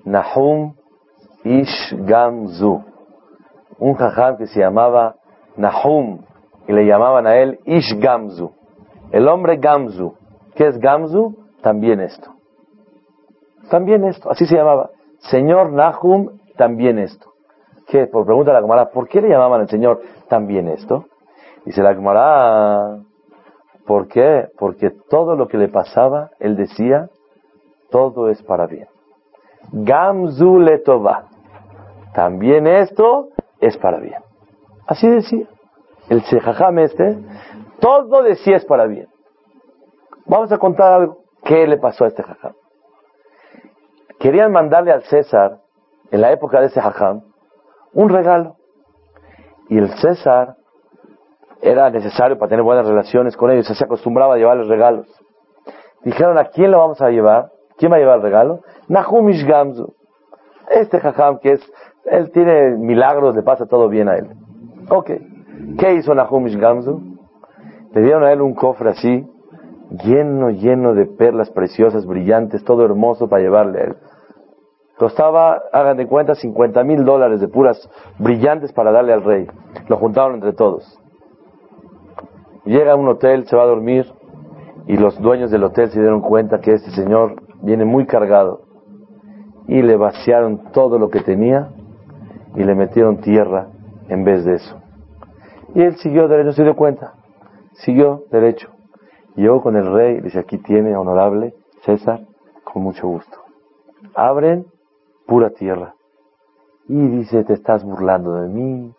[0.05, 0.75] Nahum
[1.45, 2.83] Ish Gamzu.
[3.79, 5.17] Un jajam que se llamaba
[5.57, 6.21] Nahum
[6.69, 8.53] y le llamaban a él Ish Gamzu.
[9.11, 10.15] El hombre Gamzu.
[10.55, 11.37] ¿Qué es Gamzu?
[11.63, 12.31] También esto.
[13.71, 14.91] También esto, así se llamaba.
[15.19, 17.31] Señor Nahum, también esto.
[17.87, 18.07] ¿Qué?
[18.07, 21.07] Por pregunta la Gemara, ¿por qué le llamaban al Señor también esto?
[21.65, 22.99] Dice la Gemara,
[23.87, 24.47] ¿por qué?
[24.59, 27.09] Porque todo lo que le pasaba, él decía,
[27.91, 28.89] todo es para bien.
[29.73, 31.30] Gamzu letova.
[32.15, 33.29] También esto
[33.61, 34.23] es para bien.
[34.87, 35.47] Así decía.
[36.09, 37.19] El Sejajam este,
[37.81, 39.09] todo decía es para bien.
[40.27, 41.19] Vamos a contar algo.
[41.45, 42.53] ¿Qué le pasó a este jajam?
[44.19, 45.59] Querían mandarle al César,
[46.11, 47.23] en la época de ese hajam,
[47.93, 48.57] un regalo.
[49.69, 50.57] Y el César
[51.63, 55.07] era necesario para tener buenas relaciones con ellos, se acostumbraba a llevarles regalos.
[56.03, 57.51] Dijeron, ¿a quién lo vamos a llevar?
[57.77, 58.61] ¿Quién va a llevar el regalo?
[58.89, 59.95] Nahumish Gamzu.
[60.71, 61.73] Este jajam que es,
[62.05, 64.29] él tiene milagros, le pasa todo bien a él.
[64.89, 65.11] Ok.
[65.79, 67.01] ¿Qué hizo Nahumish Gamzu?
[67.93, 69.27] Le dieron a él un cofre así,
[70.05, 73.97] lleno, lleno de perlas preciosas, brillantes, todo hermoso para llevarle a él.
[74.99, 77.89] Costaba, hagan de cuenta, 50 mil dólares de puras
[78.19, 79.47] brillantes para darle al rey.
[79.89, 81.01] Lo juntaron entre todos.
[82.65, 84.07] Llega a un hotel, se va a dormir
[84.87, 88.63] y los dueños del hotel se dieron cuenta que este señor viene muy cargado
[89.67, 91.71] y le vaciaron todo lo que tenía
[92.55, 93.69] y le metieron tierra
[94.09, 94.81] en vez de eso.
[95.75, 97.15] Y él siguió derecho, se dio cuenta,
[97.75, 98.69] siguió derecho.
[99.37, 102.21] Llegó con el rey, dice, aquí tiene, honorable César,
[102.65, 103.39] con mucho gusto.
[104.15, 104.67] Abren
[105.27, 105.95] pura tierra.
[106.89, 108.93] Y dice, te estás burlando de mí,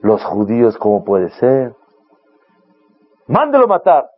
[0.00, 1.74] los judíos, ¿cómo puede ser?
[3.28, 4.08] Mándelo matar.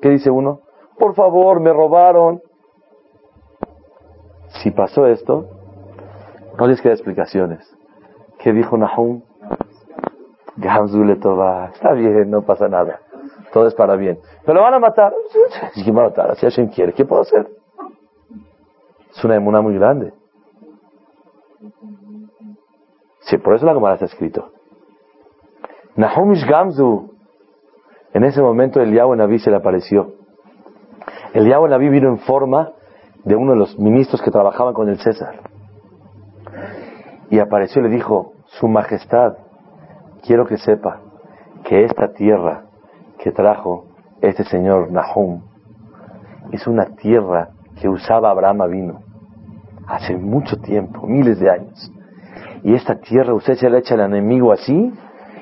[0.00, 0.60] ¿Qué dice uno?
[0.98, 2.42] Por favor, me robaron.
[4.60, 5.46] Si pasó esto,
[6.58, 7.77] no les queda explicaciones.
[8.38, 9.22] ¿Qué dijo Nahum?
[10.56, 11.70] Gamzule Toba.
[11.72, 13.00] Está bien, no pasa nada.
[13.52, 14.18] Todo es para bien.
[14.44, 15.12] Pero van a matar.
[15.74, 17.48] Si van a matar, si alguien quiere, ¿qué puedo hacer?
[19.10, 20.12] Es una emuna muy grande.
[23.20, 24.52] Sí, por eso la Gemara está escrito.
[25.96, 27.18] Nahumish Gamzu
[28.14, 30.14] en ese momento el Yahweh Naví se le apareció.
[31.34, 32.72] El Yahweh Naví vino en forma
[33.24, 35.47] de uno de los ministros que trabajaban con el César.
[37.30, 39.34] Y apareció y le dijo, Su Majestad,
[40.22, 41.00] quiero que sepa
[41.64, 42.64] que esta tierra
[43.18, 43.86] que trajo
[44.20, 45.42] este señor Nahum
[46.52, 47.50] es una tierra
[47.80, 49.00] que usaba Abraham vino
[49.86, 51.92] hace mucho tiempo, miles de años.
[52.62, 54.92] Y esta tierra usted se le echa al enemigo así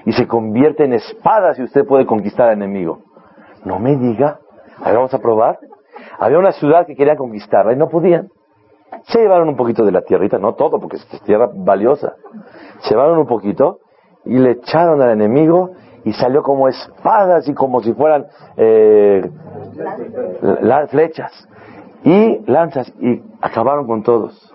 [0.04, 3.00] y se convierte en espada si usted puede conquistar al enemigo.
[3.64, 4.38] No me diga.
[4.82, 5.58] A vamos a probar.
[6.18, 8.28] Había una ciudad que quería conquistarla y no podían.
[9.04, 12.14] Se llevaron un poquito de la tierrita, no todo, porque es tierra valiosa.
[12.80, 13.80] Se llevaron un poquito
[14.24, 15.70] y le echaron al enemigo
[16.04, 18.26] y salió como espadas y como si fueran
[18.56, 19.28] eh,
[20.60, 21.48] las flechas
[22.04, 24.52] y lanzas y acabaron con todos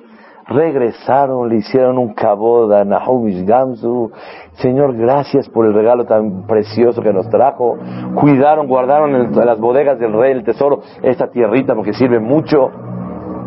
[0.52, 4.12] regresaron, le hicieron un caboda a Nahumish Gamzu.
[4.54, 7.78] Señor, gracias por el regalo tan precioso que nos trajo.
[8.16, 12.72] Cuidaron, guardaron en las bodegas del rey el tesoro esta tierrita porque sirve mucho.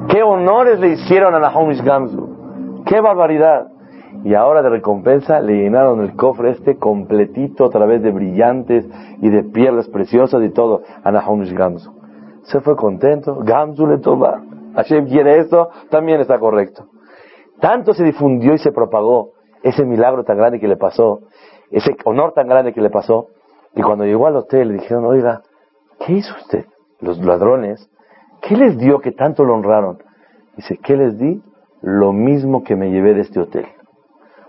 [0.09, 2.83] ¿Qué honores le hicieron a Nahumish Gamzu?
[2.87, 3.69] ¡Qué barbaridad!
[4.25, 8.87] Y ahora de recompensa le llenaron el cofre este completito a través de brillantes
[9.21, 11.91] y de piedras preciosas y todo a Nahumish Gamzu.
[12.45, 13.39] Se fue contento.
[13.43, 14.43] Gamzu le toma.
[14.75, 16.87] Hashem quiere esto, también está correcto.
[17.61, 19.33] Tanto se difundió y se propagó
[19.63, 21.21] ese milagro tan grande que le pasó,
[21.71, 23.29] ese honor tan grande que le pasó,
[23.75, 25.43] y cuando llegó al hotel le dijeron, oiga,
[26.01, 26.67] ¿qué hizo usted?
[27.01, 27.91] Los ladrones,
[28.43, 29.99] ¿qué les dio que tanto lo honraron?
[30.57, 31.43] Dice, ¿qué les di?
[31.83, 33.67] Lo mismo que me llevé de este hotel.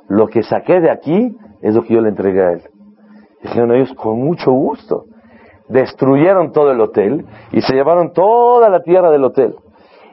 [0.07, 2.61] Lo que saqué de aquí es lo que yo le entregué a él.
[3.41, 5.05] Dijeron ellos, con mucho gusto.
[5.67, 9.55] Destruyeron todo el hotel y se llevaron toda la tierra del hotel.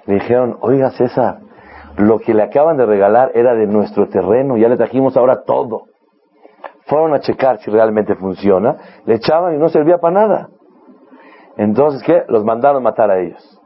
[0.06, 1.40] Le dijeron, oiga César,
[1.96, 5.84] lo que le acaban de regalar era de nuestro terreno, ya le trajimos ahora todo.
[6.86, 10.48] Fueron a checar si realmente funciona, le echaban y no servía para nada.
[11.56, 12.24] Entonces, ¿qué?
[12.28, 13.61] Los mandaron matar a ellos.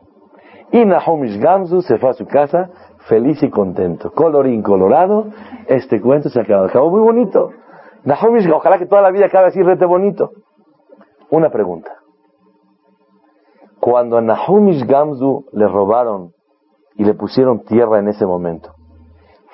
[0.72, 2.70] Y Nahumish Gamzu se fue a su casa
[3.08, 4.12] feliz y contento.
[4.12, 5.26] Colorín colorado,
[5.66, 6.64] este cuento se acabó.
[6.64, 7.50] Acabó muy bonito.
[8.04, 10.30] Nahumish, ojalá que toda la vida acabe así rete bonito.
[11.30, 11.92] Una pregunta.
[13.80, 16.32] Cuando a Nahumish Gamzu le robaron
[16.96, 18.72] y le pusieron tierra en ese momento.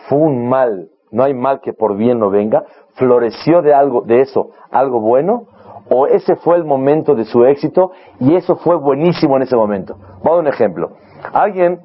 [0.08, 4.20] Fue un mal, no hay mal que por bien no venga, floreció de algo, de
[4.20, 5.46] eso, algo bueno,
[5.88, 9.96] o ese fue el momento de su éxito y eso fue buenísimo en ese momento.
[9.96, 10.90] Vamos a dar un ejemplo.
[11.32, 11.80] alguien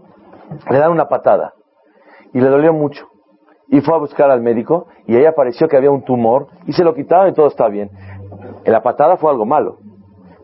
[0.70, 1.54] le dan una patada
[2.34, 3.08] y le dolió mucho
[3.70, 6.84] y fue a buscar al médico y ahí apareció que había un tumor y se
[6.84, 7.90] lo quitaron y todo está bien.
[8.66, 9.78] La patada fue algo malo,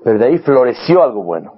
[0.03, 1.53] pero de ahí floreció algo bueno.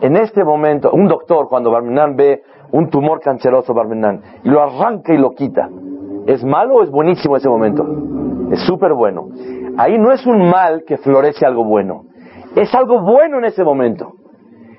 [0.00, 2.42] En este momento, un doctor cuando Barminan ve
[2.72, 5.68] un tumor canceroso Barminan y lo arranca y lo quita,
[6.26, 7.86] ¿es malo o es buenísimo ese momento?
[8.50, 9.28] Es súper bueno.
[9.78, 12.04] Ahí no es un mal que florece algo bueno,
[12.54, 14.12] es algo bueno en ese momento.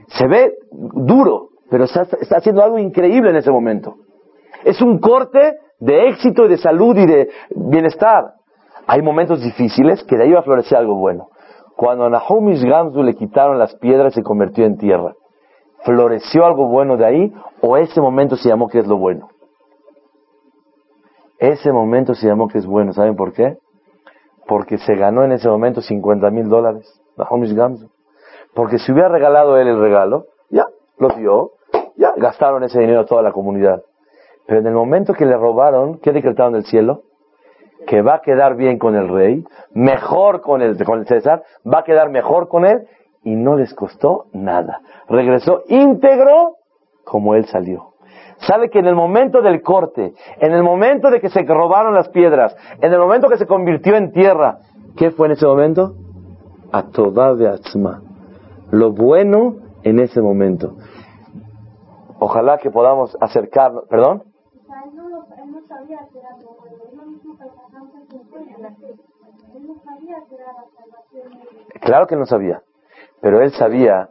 [0.08, 3.96] Se ve duro, pero está, haciendo algo increíble en ese momento.
[4.64, 8.34] Es un corte de éxito y de salud y de bienestar.
[8.88, 11.28] Hay momentos difíciles que de ahí va a florecer algo bueno.
[11.76, 15.14] Cuando a Nahumish Gamzu le quitaron las piedras se convirtió en tierra.
[15.84, 19.30] ¿Floreció algo bueno de ahí o ese momento se llamó que es lo bueno?
[21.38, 22.94] Ese momento se llamó que es bueno.
[22.94, 23.58] ¿Saben por qué?
[24.48, 27.02] Porque se ganó en ese momento 50 mil dólares.
[28.54, 30.68] Porque si hubiera regalado él el regalo, ya,
[30.98, 31.52] lo dio,
[31.96, 33.84] ya, gastaron ese dinero toda la comunidad.
[34.46, 37.04] Pero en el momento que le robaron, ¿qué decretaron del cielo?
[37.86, 41.80] Que va a quedar bien con el rey, mejor con el, con el César, va
[41.80, 42.88] a quedar mejor con él,
[43.24, 44.80] y no les costó nada.
[45.10, 46.56] Regresó íntegro
[47.04, 47.94] como él salió.
[48.40, 52.10] Sabe que en el momento del corte, en el momento de que se robaron las
[52.10, 54.60] piedras, en el momento que se convirtió en tierra,
[54.96, 55.96] ¿qué fue en ese momento?
[56.72, 58.02] A toda de Atzma.
[58.72, 60.76] Lo bueno en ese momento.
[62.20, 63.86] Ojalá que podamos acercarnos.
[63.90, 64.24] ¿Perdón?
[71.82, 72.62] Claro que no sabía.
[73.22, 74.10] Pero él sabía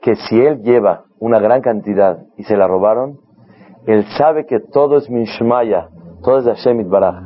[0.00, 3.18] que si él lleva una gran cantidad y se la robaron,
[3.88, 5.88] él sabe que todo es Mishmaya,
[6.22, 7.24] todo es Hashem Baraj.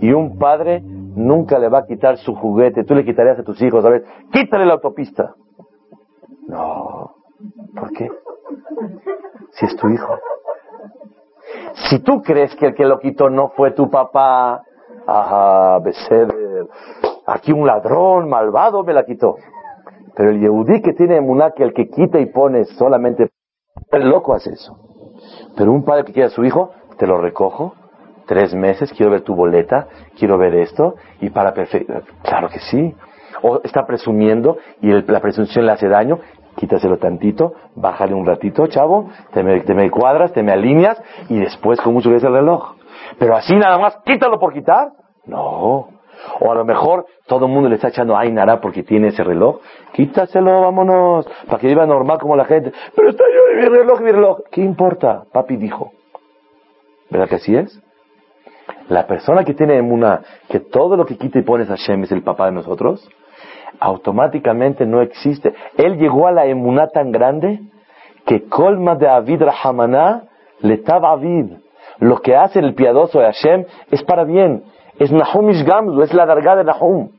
[0.00, 2.84] Y un padre nunca le va a quitar su juguete.
[2.84, 5.34] Tú le quitarías a tus hijos, a ver, quítale la autopista.
[6.46, 7.16] No.
[7.74, 8.08] ¿Por qué?
[9.50, 10.16] Si es tu hijo.
[11.88, 14.62] Si tú crees que el que lo quitó no fue tu papá,
[15.08, 16.68] ajá, Beseder,
[17.26, 19.36] aquí un ladrón malvado me la quitó.
[20.14, 23.30] Pero el Yehudí que tiene emuná, que el que quita y pone solamente,
[23.90, 24.86] el loco hace eso.
[25.56, 27.74] Pero un padre que quiere a su hijo, te lo recojo,
[28.26, 29.88] tres meses, quiero ver tu boleta,
[30.18, 32.94] quiero ver esto, y para perfecto, claro que sí.
[33.42, 36.18] O está presumiendo y la presunción le hace daño,
[36.56, 41.38] quítaselo tantito, bájale un ratito, chavo, te me, te me cuadras, te me alineas, y
[41.38, 42.76] después con mucho que el reloj.
[43.18, 44.88] Pero así nada más, quítalo por quitar.
[45.26, 45.88] No,
[46.40, 49.60] o a lo mejor todo el mundo le está echando Ainara porque tiene ese reloj.
[49.92, 52.72] Quítaselo, vámonos, para que viva normal como la gente.
[52.94, 54.40] Pero está yo mi reloj, mi reloj.
[54.50, 55.24] ¿Qué importa?
[55.32, 55.92] Papi dijo.
[57.10, 57.80] ¿Verdad que así es?
[58.88, 62.12] La persona que tiene emuna, que todo lo que quita y pones a Shem es
[62.12, 63.08] el papá de nosotros,
[63.80, 65.54] automáticamente no existe.
[65.76, 67.60] Él llegó a la emuna tan grande
[68.24, 70.24] que colma de Avid Rahamaná
[70.60, 71.52] le Avid.
[71.98, 74.64] Lo que hace el piadoso de Hashem es para bien
[74.98, 77.10] es Nahum Ishgamzu, es la darga de Nahum.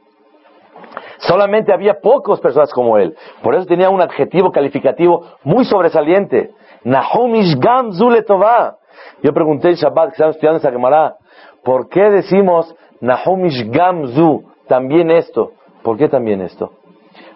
[1.20, 3.16] Solamente había pocas personas como él.
[3.42, 6.52] Por eso tenía un adjetivo calificativo muy sobresaliente.
[6.84, 8.78] Nahum Ishgamzu Letová.
[9.24, 11.16] Yo pregunté en Shabbat, que estaban estudiando esa Gemara,
[11.64, 14.44] ¿por qué decimos Nahum Ishgamzu?
[14.68, 15.54] También esto.
[15.84, 16.72] ¿Por qué también esto?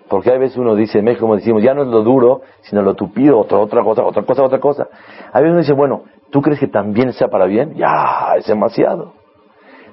[0.10, 2.82] Porque a veces uno dice, en México como decimos, ya no es lo duro, sino
[2.82, 4.88] lo tupido, otra, otra cosa, otra cosa, otra cosa.
[5.32, 7.76] A veces uno dice, bueno, ¿tú crees que también sea para bien?
[7.76, 9.21] Ya, es demasiado.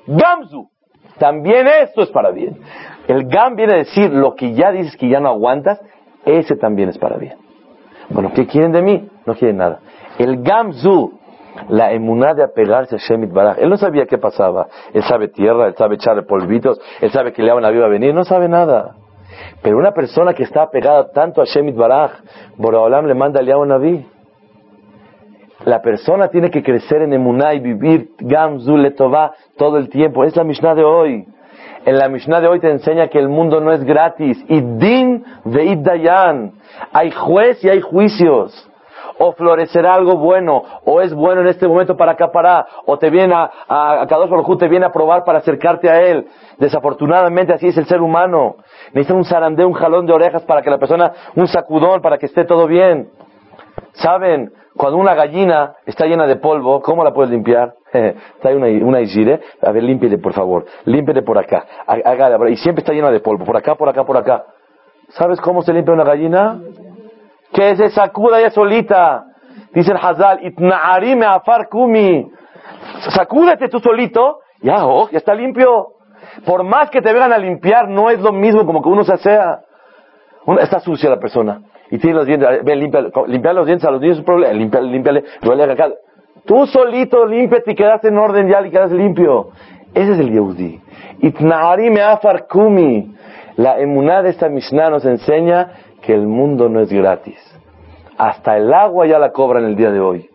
[0.08, 0.68] Gamzu.
[1.18, 2.58] También esto es para bien.
[3.06, 5.80] El Gam viene a decir lo que ya dices que ya no aguantas,
[6.24, 7.36] ese también es para bien.
[8.10, 9.08] Bueno, ¿qué quieren de mí?
[9.26, 9.80] No quieren nada.
[10.18, 11.18] El Gamzu,
[11.68, 13.58] la emuná de apegarse a Shemit Baraj.
[13.58, 14.68] Él no sabía qué pasaba.
[14.92, 18.14] Él sabe tierra, él sabe echarle polvitos, él sabe que le la vida a venir,
[18.14, 18.94] no sabe nada.
[19.62, 22.12] Pero una persona que está apegada tanto a Shemit Baraj,
[22.56, 24.06] Boraholam le manda a un Naví.
[25.64, 30.22] La persona tiene que crecer en Emuná y vivir Gamzu Letová todo el tiempo.
[30.24, 31.26] Es la Mishnah de hoy.
[31.84, 34.38] En la Mishnah de hoy te enseña que el mundo no es gratis.
[34.48, 36.52] Y din de dayan.
[36.92, 38.70] Hay juez y hay juicios.
[39.20, 43.34] O florecerá algo bueno, o es bueno en este momento para acaparar, o te viene
[43.34, 46.28] a, a, a te viene a probar para acercarte a él.
[46.58, 48.58] Desafortunadamente así es el ser humano.
[48.92, 52.26] Necesita un zarandeo, un jalón de orejas para que la persona, un sacudón para que
[52.26, 53.08] esté todo bien.
[53.92, 54.52] ¿Saben?
[54.76, 57.74] Cuando una gallina está llena de polvo, ¿cómo la puedes limpiar?
[57.92, 61.66] está una, una a ver, límpiele por favor, límpiele por acá,
[62.48, 64.44] y siempre está llena de polvo, por acá, por acá, por acá.
[65.08, 66.60] ¿Sabes cómo se limpia una gallina?
[67.52, 69.24] Que se sacuda ya solita.
[69.72, 72.30] Dice el Hazal, itna'arime afar kumi.
[73.08, 75.88] Sacúdete tú solito, ya, oh, ya está limpio.
[76.44, 79.16] Por más que te vengan a limpiar, no es lo mismo como que uno se
[79.16, 79.60] sea.
[80.60, 84.16] está sucia la persona y tiene los dientes, ven, limpia, los dientes a los niños
[84.16, 85.88] es un problema, limpia, límpiale, duele acá.
[86.44, 89.50] Tú solito límpiate y quedas en orden ya y quedas limpio.
[89.94, 90.80] Ese es el Yehudi.
[91.20, 92.00] Itna'ari me
[92.48, 93.14] kumi.
[93.56, 95.72] La emuná de esta Mishnah nos enseña
[96.02, 97.38] que el mundo no es gratis.
[98.16, 100.28] Hasta el agua ya la cobran el día de hoy.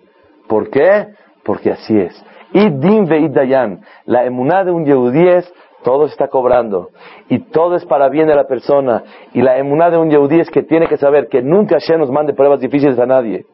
[0.48, 1.08] ¿Por qué?
[1.44, 2.26] Porque así es.
[2.54, 3.80] Idim ve.
[4.06, 5.54] La emuná de un Yehudí es
[5.84, 6.90] todo se está cobrando.
[7.30, 9.04] Y todo es para bien de la persona.
[9.34, 12.12] Y la emuná de un yehudí es que tiene que saber que nunca Hashem nos
[12.12, 13.46] mande pruebas difíciles a nadie.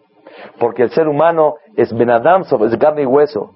[0.59, 3.55] Porque el ser humano es benadam, es carne y hueso.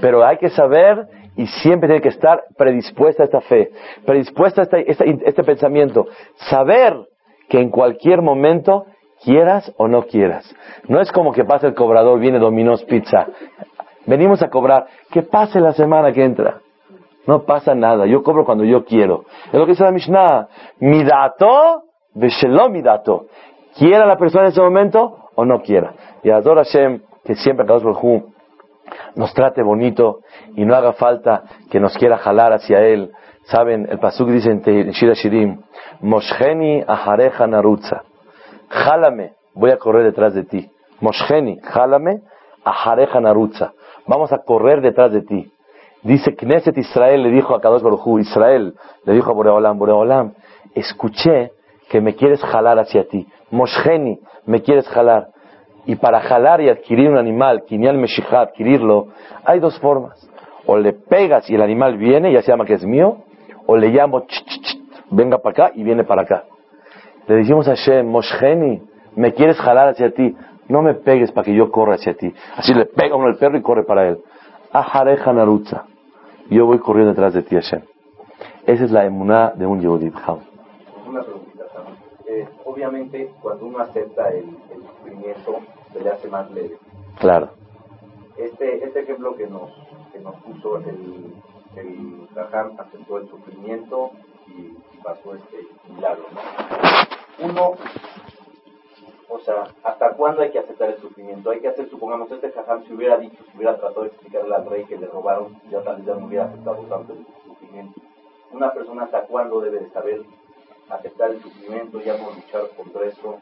[0.00, 1.06] Pero hay que saber
[1.36, 3.70] y siempre tiene que estar predispuesta a esta fe,
[4.04, 6.06] predispuesta a este, este pensamiento.
[6.48, 6.94] Saber
[7.48, 8.86] que en cualquier momento,
[9.24, 10.54] quieras o no quieras.
[10.88, 13.26] No es como que pasa el cobrador, viene Domino's Pizza.
[14.06, 16.60] Venimos a cobrar, que pase la semana que entra.
[17.30, 19.24] No pasa nada, yo cobro cuando yo quiero.
[19.46, 20.48] Es lo que dice la Mishnah.
[20.80, 23.26] Midato, veshelo midato.
[23.78, 25.94] ¿Quiera la persona en ese momento o no quiera?
[26.24, 28.24] Y Ador Hashem, que siempre Kadosh Baruj
[29.14, 30.22] nos trate bonito
[30.56, 33.12] y no haga falta que nos quiera jalar hacia él.
[33.44, 35.60] Saben, el pasuk dice en Shira Shirim,
[36.00, 38.02] Mosheni ahareja narutza.
[38.70, 40.68] Jálame, voy a correr detrás de ti.
[41.00, 42.22] Mosheni, jálame,
[42.64, 43.72] ahareja narutza.
[44.08, 45.52] Vamos a correr detrás de ti.
[46.02, 48.74] Dice Knesset Israel le dijo a Kadosh Baruj Israel
[49.04, 50.32] le dijo a Boreolam, Boreolam,
[50.74, 51.52] escuché
[51.90, 53.26] que me quieres jalar hacia ti.
[53.50, 55.28] Mosheni, me quieres jalar.
[55.86, 59.08] Y para jalar y adquirir un animal, Kinyal Meshijá, adquirirlo,
[59.44, 60.28] hay dos formas.
[60.66, 63.24] O le pegas y el animal viene, ya se llama que es mío,
[63.66, 64.78] o le llamo, ch, ch, ch,
[65.10, 66.44] venga para acá y viene para acá.
[67.26, 68.82] Le decimos a Hashem, Mosheni,
[69.16, 70.36] me quieres jalar hacia ti,
[70.68, 72.32] no me pegues para que yo corra hacia ti.
[72.56, 74.18] Así le pega uno el perro y corre para él.
[74.72, 75.86] Ahareja Narutza.
[76.50, 77.82] Yo voy corriendo detrás de ti, Hashem.
[78.66, 80.14] Esa es la emuná de un Yehudit.
[81.06, 81.64] Una preguntita,
[82.26, 85.60] eh, obviamente, cuando uno acepta el, el, sufrimiento,
[85.92, 86.76] se le hace más leve.
[87.20, 87.50] Claro.
[88.36, 89.70] Este, este ejemplo que nos,
[90.12, 91.34] que nos puso el,
[91.76, 94.10] el Raham aceptó el sufrimiento
[94.48, 95.56] y, pasó este
[95.88, 96.24] milagro.
[96.32, 97.46] ¿no?
[97.46, 97.72] Uno,
[99.30, 101.50] o sea, ¿hasta cuándo hay que aceptar el sufrimiento?
[101.50, 104.66] Hay que hacer, supongamos, este Raham si hubiera dicho, si hubiera tratado de explicarle al
[104.66, 108.00] rey que le robaron, ya tal vez ya no hubiera aceptado tanto el sufrimiento.
[108.50, 110.22] Una persona hasta cuándo debe de saber
[110.88, 113.38] aceptar el sufrimiento, ya no luchar contra eso.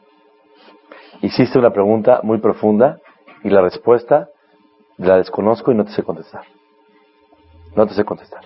[1.23, 3.01] Hiciste una pregunta muy profunda
[3.43, 4.29] y la respuesta
[4.99, 6.45] la desconozco y no te sé contestar.
[7.75, 8.45] No te sé contestar.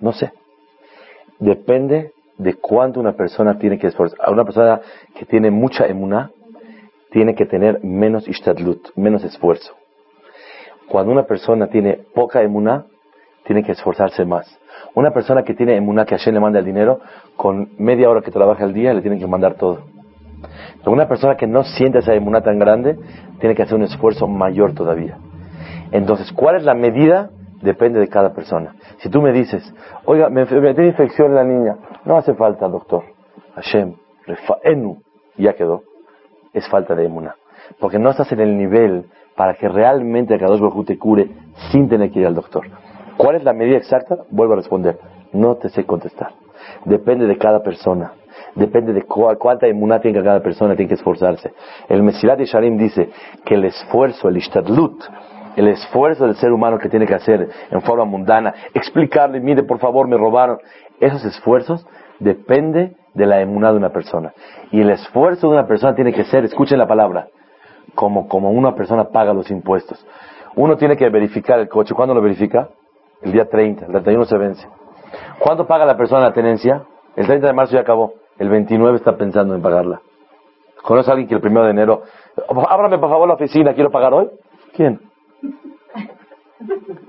[0.00, 0.32] No sé.
[1.38, 4.18] Depende de cuánto una persona tiene que esforzar.
[4.30, 4.80] Una persona
[5.14, 6.30] que tiene mucha emuná
[7.10, 9.74] tiene que tener menos ishtadlut, menos esfuerzo.
[10.88, 12.86] Cuando una persona tiene poca emuná,
[13.44, 14.58] tiene que esforzarse más.
[14.94, 17.00] Una persona que tiene emuná que Hashem le manda el dinero,
[17.36, 19.84] con media hora que trabaja al día le tiene que mandar todo.
[20.78, 22.98] Pero una persona que no siente esa emuná tan grande,
[23.40, 25.18] tiene que hacer un esfuerzo mayor todavía.
[25.92, 27.30] Entonces, ¿cuál es la medida?
[27.60, 28.74] Depende de cada persona.
[29.02, 29.62] Si tú me dices,
[30.04, 33.02] oiga, me, me tiene infección la niña, no hace falta, doctor.
[33.56, 33.94] Hashem,
[34.26, 35.02] refaenu,
[35.36, 35.82] ya quedó.
[36.52, 37.34] Es falta de emuná.
[37.80, 41.28] Porque no estás en el nivel para que realmente Kadosh Baruj te cure
[41.72, 42.64] sin tener que ir al doctor.
[43.16, 44.18] ¿Cuál es la medida exacta?
[44.30, 44.98] Vuelvo a responder.
[45.32, 46.32] No te sé contestar.
[46.84, 48.12] Depende de cada persona.
[48.54, 51.52] Depende de cu cuánta emuná tenga cada persona, tiene que esforzarse.
[51.88, 53.08] El Mesilat de Sharim dice
[53.44, 55.02] que el esfuerzo, el ishtadlut,
[55.56, 59.78] el esfuerzo del ser humano que tiene que hacer en forma mundana, explicarle, mire, por
[59.78, 60.58] favor, me robaron,
[61.00, 61.86] esos esfuerzos
[62.18, 64.32] depende de la emuná de una persona.
[64.70, 67.28] Y el esfuerzo de una persona tiene que ser, escuchen la palabra,
[67.94, 70.04] como, como una persona paga los impuestos.
[70.54, 71.94] Uno tiene que verificar el coche.
[71.94, 72.68] ¿Cuándo lo verifica?
[73.22, 74.68] El día 30, el 31 se vence.
[75.38, 76.84] ¿Cuándo paga la persona la tenencia?
[77.16, 78.14] El 30 de marzo ya acabó.
[78.38, 80.00] El 29 está pensando en pagarla.
[80.82, 82.02] ¿Conoce a alguien que el 1 de enero,
[82.68, 84.30] ábrame por favor la oficina, quiero pagar hoy?
[84.74, 85.11] ¿Quién?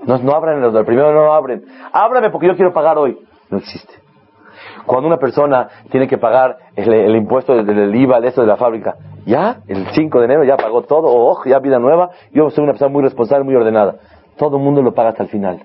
[0.06, 1.64] No, no abren los del primero, no abren.
[1.92, 3.18] Ábrame porque yo quiero pagar hoy.
[3.50, 3.94] No existe.
[4.86, 8.56] Cuando una persona tiene que pagar el, el impuesto del, IVA, el esto de la
[8.56, 12.64] fábrica, ya, el 5 de enero ya pagó todo, oh, ya vida nueva, yo soy
[12.64, 13.96] una persona muy responsable, muy ordenada.
[14.36, 15.62] Todo el mundo lo paga hasta el final.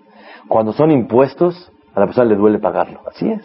[0.48, 3.02] Cuando son impuestos, a la persona le duele pagarlo.
[3.08, 3.44] Así es.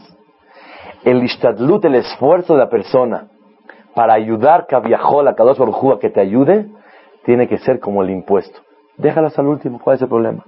[1.05, 3.29] El ishtadlut, el esfuerzo de la persona
[3.95, 6.69] para ayudar que viajó la Kadosh Baruj que te ayude,
[7.25, 8.61] tiene que ser como el impuesto.
[8.97, 10.45] Déjalo hasta el último, ¿cuál es el problema?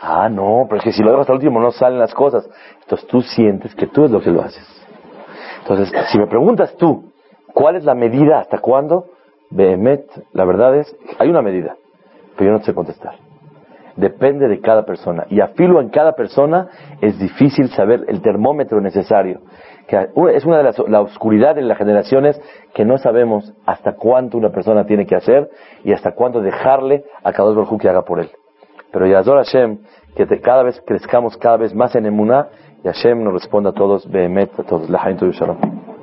[0.00, 2.48] Ah, no, pero es que si lo dejas el último no salen las cosas.
[2.82, 4.66] Entonces tú sientes que tú es lo que lo haces.
[5.60, 7.10] Entonces, si me preguntas tú,
[7.54, 8.40] ¿cuál es la medida?
[8.40, 9.06] ¿Hasta cuándo?
[9.50, 11.76] Behemet, la verdad es, hay una medida,
[12.36, 13.14] pero yo no sé contestar.
[13.96, 15.26] Depende de cada persona.
[15.30, 16.68] Y a filo en cada persona
[17.00, 19.40] es difícil saber el termómetro necesario.
[19.86, 22.40] Que es una de las la oscuridad en las generaciones
[22.72, 25.50] que no sabemos hasta cuánto una persona tiene que hacer
[25.84, 28.30] y hasta cuánto dejarle a cada uno que haga por él.
[28.92, 29.78] Pero Yazor Hashem,
[30.14, 32.48] que te, cada vez crezcamos cada vez más en Emuná
[32.82, 34.88] y Hashem nos responda a todos, Behemet, a todos.
[34.88, 35.93] La Shalom.